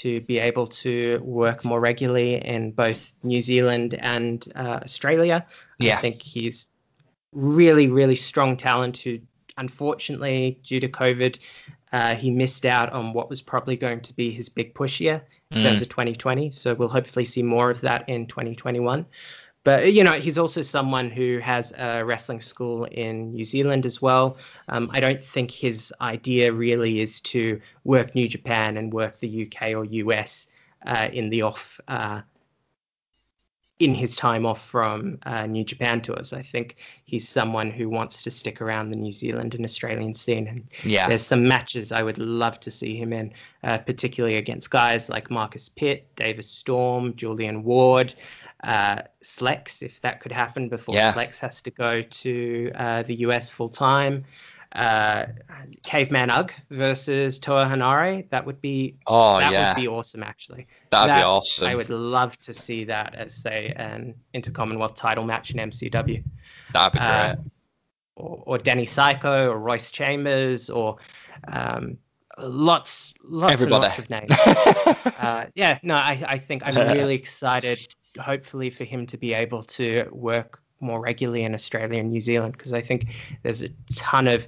[0.00, 5.46] to be able to work more regularly in both New Zealand and uh, Australia.
[5.78, 5.96] Yeah.
[5.96, 6.70] I think he's
[7.32, 9.20] really, really strong talent who,
[9.56, 11.38] unfortunately, due to COVID,
[11.92, 15.24] uh, he missed out on what was probably going to be his big push year
[15.50, 15.62] in mm.
[15.62, 16.52] terms of 2020.
[16.52, 19.06] So we'll hopefully see more of that in 2021.
[19.68, 24.00] But you know, he's also someone who has a wrestling school in New Zealand as
[24.00, 24.38] well.
[24.66, 29.46] Um, I don't think his idea really is to work New Japan and work the
[29.46, 30.48] UK or US
[30.86, 32.22] uh, in the off uh,
[33.78, 36.32] in his time off from uh, New Japan tours.
[36.32, 40.48] I think he's someone who wants to stick around the New Zealand and Australian scene.
[40.48, 41.08] And yeah.
[41.08, 45.30] there's some matches I would love to see him in, uh, particularly against guys like
[45.30, 48.14] Marcus Pitt, Davis Storm, Julian Ward,
[48.62, 51.12] uh, Slex, if that could happen before yeah.
[51.12, 54.24] Slex has to go to uh, the US full time
[54.72, 55.26] uh,
[55.84, 58.28] Caveman Ugg versus Toa Henare.
[58.30, 59.74] That would be oh that yeah.
[59.74, 60.66] would be awesome actually.
[60.90, 61.66] That'd that, be awesome.
[61.66, 66.22] I would love to see that as say an Intercommonwealth title match in MCW.
[66.72, 67.44] That'd be uh, great.
[68.16, 70.96] or, or Denny Psycho or Royce Chambers or
[71.50, 71.96] um,
[72.36, 73.74] lots lots Everybody.
[73.74, 75.06] and lots of names.
[75.18, 77.80] uh, yeah, no, I, I think I'm really excited.
[78.18, 82.52] Hopefully for him to be able to work more regularly in Australia and New Zealand
[82.52, 84.46] because I think there's a ton of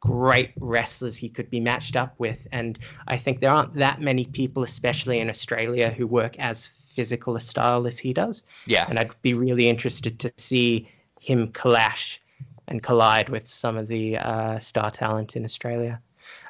[0.00, 2.46] great wrestlers he could be matched up with.
[2.52, 2.78] And
[3.08, 7.40] I think there aren't that many people, especially in Australia, who work as physical a
[7.40, 8.44] style as he does.
[8.66, 8.86] Yeah.
[8.88, 10.88] And I'd be really interested to see
[11.20, 12.20] him clash
[12.68, 16.00] and collide with some of the uh, star talent in Australia.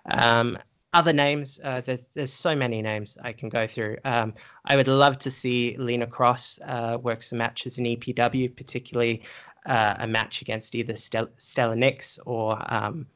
[0.07, 0.59] Um,
[0.95, 3.99] other names, uh, there's, there's so many names I can go through.
[4.05, 4.35] Um,
[4.65, 9.25] I would love to see Lena Cross uh, work some matches in EPW, particularly
[9.67, 13.07] uh, a match against either Stel- Stella Nix or um,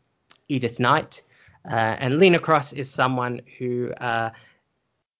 [0.48, 1.22] Edith Knight.
[1.64, 4.30] Uh, and Lena Cross is someone who uh,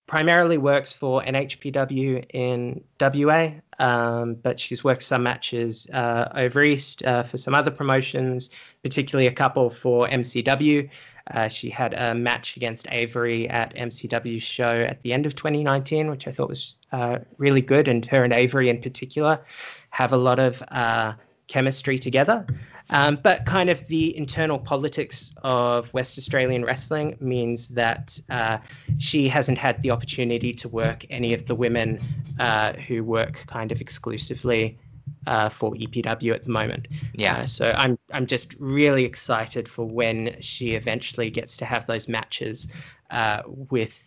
[0.07, 7.03] primarily works for NHPW in WA, um, but she's worked some matches uh, over east
[7.03, 8.51] for some other promotions,
[8.83, 10.91] particularly a couple for MCW.
[11.31, 16.09] Uh, she had a match against Avery at MCW's show at the end of 2019,
[16.11, 17.89] which I thought was uh, really good.
[17.89, 19.45] And her and Avery in particular
[19.91, 21.15] have a lot of uh,
[21.47, 22.47] chemistry together.
[22.91, 28.59] Um, but kind of the internal politics of West Australian wrestling means that uh,
[28.99, 32.01] she hasn't had the opportunity to work any of the women
[32.39, 34.79] uh, who work kind of exclusively
[35.27, 36.89] uh, for EPW at the moment.
[37.13, 37.39] Yeah.
[37.39, 42.09] Uh, so I'm I'm just really excited for when she eventually gets to have those
[42.09, 42.69] matches
[43.11, 44.05] uh, with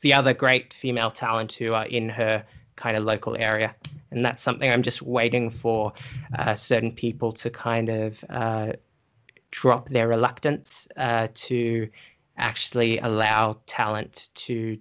[0.00, 2.44] the other great female talent who are in her
[2.76, 3.74] kind of local area,
[4.10, 5.92] and that's something I'm just waiting for
[6.36, 8.72] uh, certain people to kind of uh,
[9.50, 11.88] drop their reluctance uh, to
[12.36, 14.78] actually allow talent to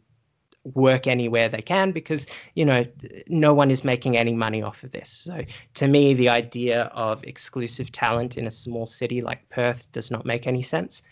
[0.64, 2.26] work anywhere they can because
[2.56, 2.86] you know
[3.28, 5.10] no one is making any money off of this.
[5.10, 5.44] So
[5.76, 10.26] to me the idea of exclusive talent in a small city like perth does not
[10.26, 11.04] make any sense.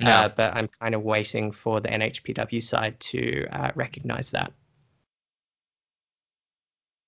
[0.00, 0.10] No.
[0.10, 4.52] uh, but i'm kind of waiting for the nhpw side to uh, recognize that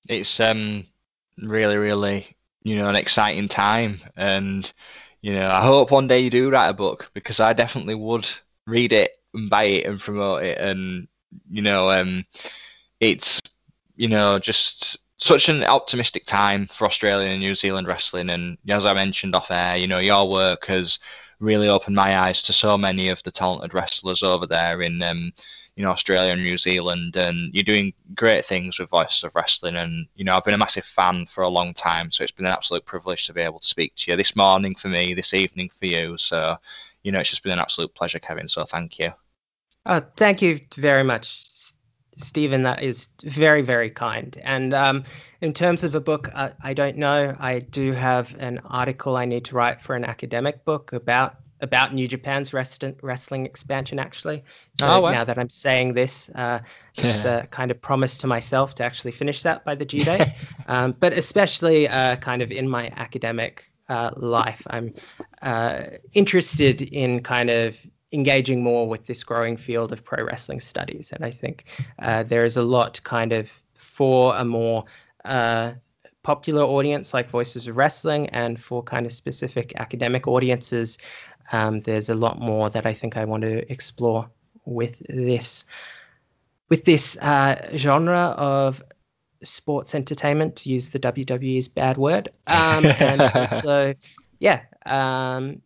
[0.08, 0.84] it's um
[1.38, 4.72] really really you know an exciting time and
[5.20, 8.28] you know i hope one day you do write a book because i definitely would
[8.66, 11.08] read it and buy it and promote it and
[11.50, 12.24] you know, um,
[13.00, 13.40] it's
[13.96, 18.30] you know just such an optimistic time for Australian and New Zealand wrestling.
[18.30, 20.98] And as I mentioned off air, you know, your work has
[21.38, 25.32] really opened my eyes to so many of the talented wrestlers over there in um,
[25.76, 29.76] you know Australia and New Zealand, and you're doing great things with Voices of Wrestling.
[29.76, 32.46] And you know, I've been a massive fan for a long time, so it's been
[32.46, 35.34] an absolute privilege to be able to speak to you this morning for me, this
[35.34, 36.18] evening for you.
[36.18, 36.56] So,
[37.02, 38.48] you know, it's just been an absolute pleasure, Kevin.
[38.48, 39.12] So thank you.
[39.86, 41.44] Uh, thank you very much,
[42.16, 42.62] Stephen.
[42.62, 44.36] That is very, very kind.
[44.44, 45.04] And um,
[45.40, 47.34] in terms of a book, I don't know.
[47.40, 51.94] I do have an article I need to write for an academic book about about
[51.94, 54.44] New Japan's wrestling wrestling expansion actually.
[54.78, 55.12] So Oh, wow.
[55.12, 56.58] now that I'm saying this, uh,
[56.96, 57.44] it's Yeah.
[57.44, 60.28] a kind of promise to myself to actually finish that by the due date.
[60.66, 64.94] um, but especially uh, kind of in my academic uh, life, I'm
[65.40, 67.78] uh, interested in kind of
[68.12, 71.64] engaging more with this growing field of pro wrestling studies, and I think
[71.98, 74.84] uh, there is a lot kind of for a more
[75.24, 75.72] uh,
[76.22, 80.98] popular audience like Voices of Wrestling, and for kind of specific academic audiences,
[81.50, 84.30] um, there's a lot more that I think I want to explore
[84.64, 85.64] with this
[86.68, 88.82] with this uh, genre of
[89.42, 90.56] sports entertainment.
[90.56, 93.94] To use the WWE's bad word, um, and also,
[94.38, 95.62] yeah, um,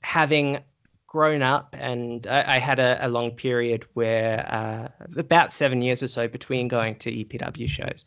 [0.00, 0.58] having
[1.06, 6.02] grown up and I, I had a, a long period where uh, about seven years
[6.02, 8.04] or so between going to EPW shows.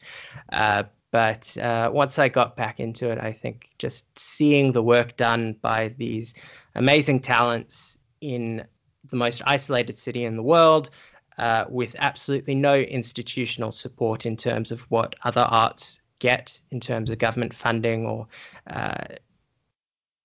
[0.51, 5.17] Uh, but uh, once I got back into it, I think just seeing the work
[5.17, 6.35] done by these
[6.75, 8.65] amazing talents in
[9.09, 10.89] the most isolated city in the world,
[11.37, 17.09] uh, with absolutely no institutional support in terms of what other arts get in terms
[17.09, 18.27] of government funding or
[18.67, 19.05] uh,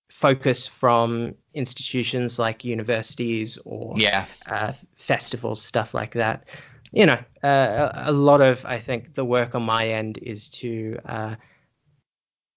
[0.09, 4.25] focus from institutions like universities or Yeah.
[4.45, 6.47] uh, festivals, stuff like that.
[6.95, 10.97] You know, uh, a lot of I think the work on my end is to
[11.05, 11.35] uh,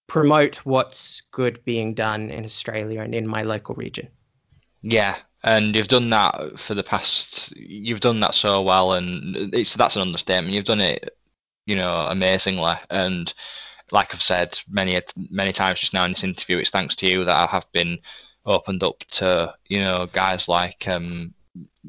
[0.07, 4.09] promote what's good being done in Australia and in my local region.
[4.83, 7.53] Yeah, and you've done that for the past.
[7.57, 10.55] You've done that so well, and it's that's an understatement.
[10.55, 11.17] You've done it,
[11.67, 12.75] you know, amazingly.
[12.91, 13.35] And
[13.91, 17.25] like I've said many many times just now in this interview, it's thanks to you
[17.25, 17.99] that I have been
[18.47, 21.35] opened up to you know guys like um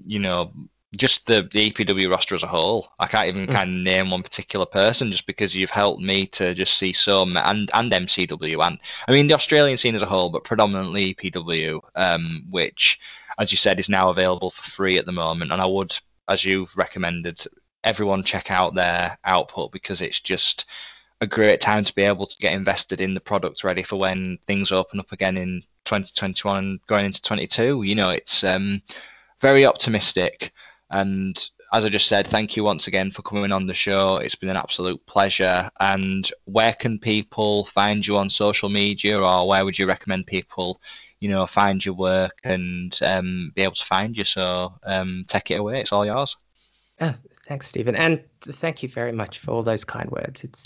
[0.05, 0.51] you know
[0.95, 2.89] just the, the EPW roster as a whole.
[2.99, 3.51] I can't even Mm.
[3.51, 7.37] kind of name one particular person just because you've helped me to just see some
[7.37, 11.79] and and MCW and I mean the Australian scene as a whole, but predominantly EPW,
[11.95, 12.99] um, which
[13.37, 15.51] as you said is now available for free at the moment.
[15.51, 15.97] And I would,
[16.27, 17.45] as you've recommended,
[17.83, 20.65] everyone check out their output because it's just
[21.21, 24.37] a great time to be able to get invested in the product ready for when
[24.47, 27.83] things open up again in 2021 and going into 22.
[27.83, 28.81] You know, it's um,
[29.41, 30.51] very optimistic.
[30.91, 31.37] And
[31.71, 34.17] as I just said, thank you once again for coming on the show.
[34.17, 35.69] It's been an absolute pleasure.
[35.79, 40.81] And where can people find you on social media, or where would you recommend people,
[41.19, 44.23] you know, find your work and um, be able to find you?
[44.23, 45.81] So um, take it away.
[45.81, 46.35] It's all yours.
[46.99, 47.13] Oh,
[47.47, 50.43] thanks, Stephen, and thank you very much for all those kind words.
[50.43, 50.65] It's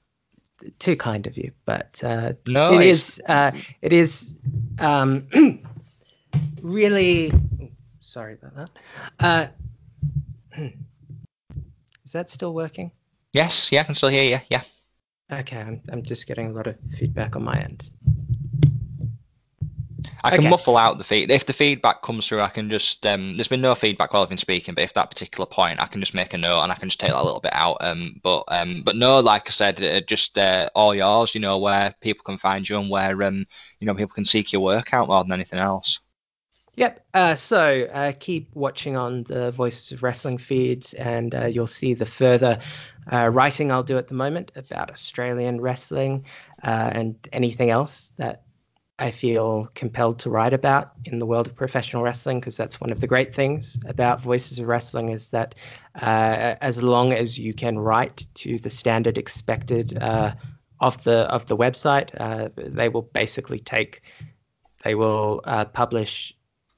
[0.78, 3.22] too kind of you, but uh, No, it it's- is.
[3.26, 3.50] Uh,
[3.80, 4.34] it is
[4.78, 5.28] um,
[6.62, 7.32] really.
[8.16, 8.70] Sorry about that.
[9.20, 9.46] Uh,
[12.02, 12.90] is that still working?
[13.34, 14.40] yes, yeah, I can still hear you.
[14.48, 14.62] Yeah.
[15.30, 17.90] Okay, I'm, I'm just getting a lot of feedback on my end.
[20.24, 20.48] I can Okay.
[20.48, 21.30] muffle out the feed.
[21.30, 23.04] If the feedback comes through, I can just.
[23.04, 25.86] Um, there's been no feedback while I've been speaking, but if that particular point, I
[25.86, 27.76] can just make a note and I can just take that a little bit out.
[27.82, 31.34] Um, but um, but no, like I said, uh, just uh, all yours.
[31.34, 33.44] You know where people can find you and where um,
[33.78, 35.98] you know people can seek your work out more than anything else.
[36.76, 37.06] Yep.
[37.14, 41.94] Uh, so uh, keep watching on the Voices of Wrestling feeds, and uh, you'll see
[41.94, 42.60] the further
[43.10, 46.26] uh, writing I'll do at the moment about Australian wrestling
[46.62, 48.42] uh, and anything else that
[48.98, 52.92] I feel compelled to write about in the world of professional wrestling, because that's one
[52.92, 55.54] of the great things about Voices of Wrestling is that
[55.94, 59.96] uh, as long as you can write to the standard expected
[60.78, 62.10] of the of the website,
[62.54, 64.02] they will basically take
[64.86, 66.35] they will uh, publish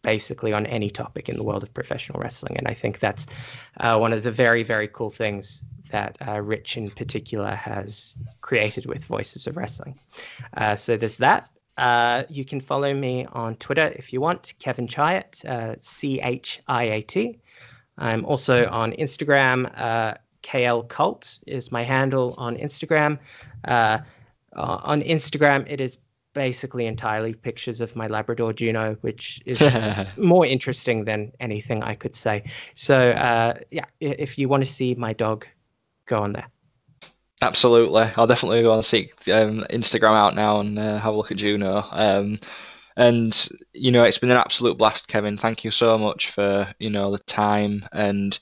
[0.09, 2.57] basically on any topic in the world of professional wrestling.
[2.57, 3.27] And I think that's
[3.79, 8.87] uh, one of the very, very cool things that uh, Rich in particular has created
[8.87, 10.01] with Voices of Wrestling.
[10.57, 11.51] Uh, so there's that.
[11.77, 16.63] Uh, you can follow me on Twitter if you want, Kevin Chiat, uh, C H
[16.67, 17.41] I A T.
[17.99, 19.71] I'm also on Instagram.
[19.77, 23.19] Uh, KL Cult is my handle on Instagram.
[24.55, 25.99] On Instagram, it is
[26.39, 29.61] basically entirely pictures of my Labrador Juno, which is
[30.17, 32.45] more interesting than anything I could say.
[32.77, 35.49] So, uh, yeah, if you want to see my dog,
[36.07, 36.49] go on there.
[37.43, 41.33] Absolutely, I'll definitely go and seek um, Instagram out now and uh, have a look
[41.33, 41.85] at Juno.
[41.91, 42.39] Um,
[42.97, 45.39] and you know, it's been an absolute blast, Kevin.
[45.39, 48.39] Thank you so much for you know the time and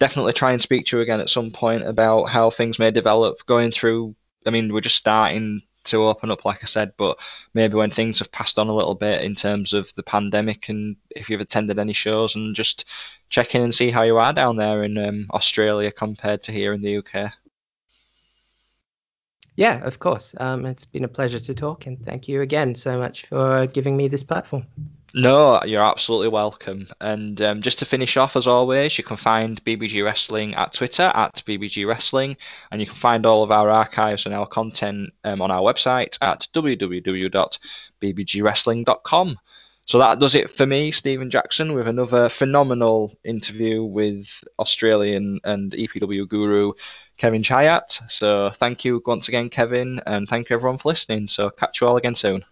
[0.00, 3.38] definitely try and speak to you again at some point about how things may develop
[3.46, 4.14] going through.
[4.46, 7.18] I mean, we're just starting to open up, like I said, but
[7.54, 10.96] maybe when things have passed on a little bit in terms of the pandemic and
[11.10, 12.84] if you've attended any shows and just
[13.30, 16.72] check in and see how you are down there in um, Australia compared to here
[16.72, 17.32] in the UK.
[19.56, 20.36] Yeah, of course.
[20.38, 23.96] Um, it's been a pleasure to talk, and thank you again so much for giving
[23.96, 24.66] me this platform.
[25.14, 26.86] No, you're absolutely welcome.
[27.00, 31.10] And um, just to finish off, as always, you can find BBG Wrestling at Twitter
[31.14, 32.36] at BBG Wrestling,
[32.70, 36.18] and you can find all of our archives and our content um, on our website
[36.20, 39.36] at www.bbgwrestling.com.
[39.86, 44.26] So that does it for me, Stephen Jackson, with another phenomenal interview with
[44.58, 46.74] Australian and EPW guru
[47.16, 47.98] Kevin Chiat.
[48.10, 51.28] So thank you once again, Kevin, and thank you everyone for listening.
[51.28, 52.44] So catch you all again soon.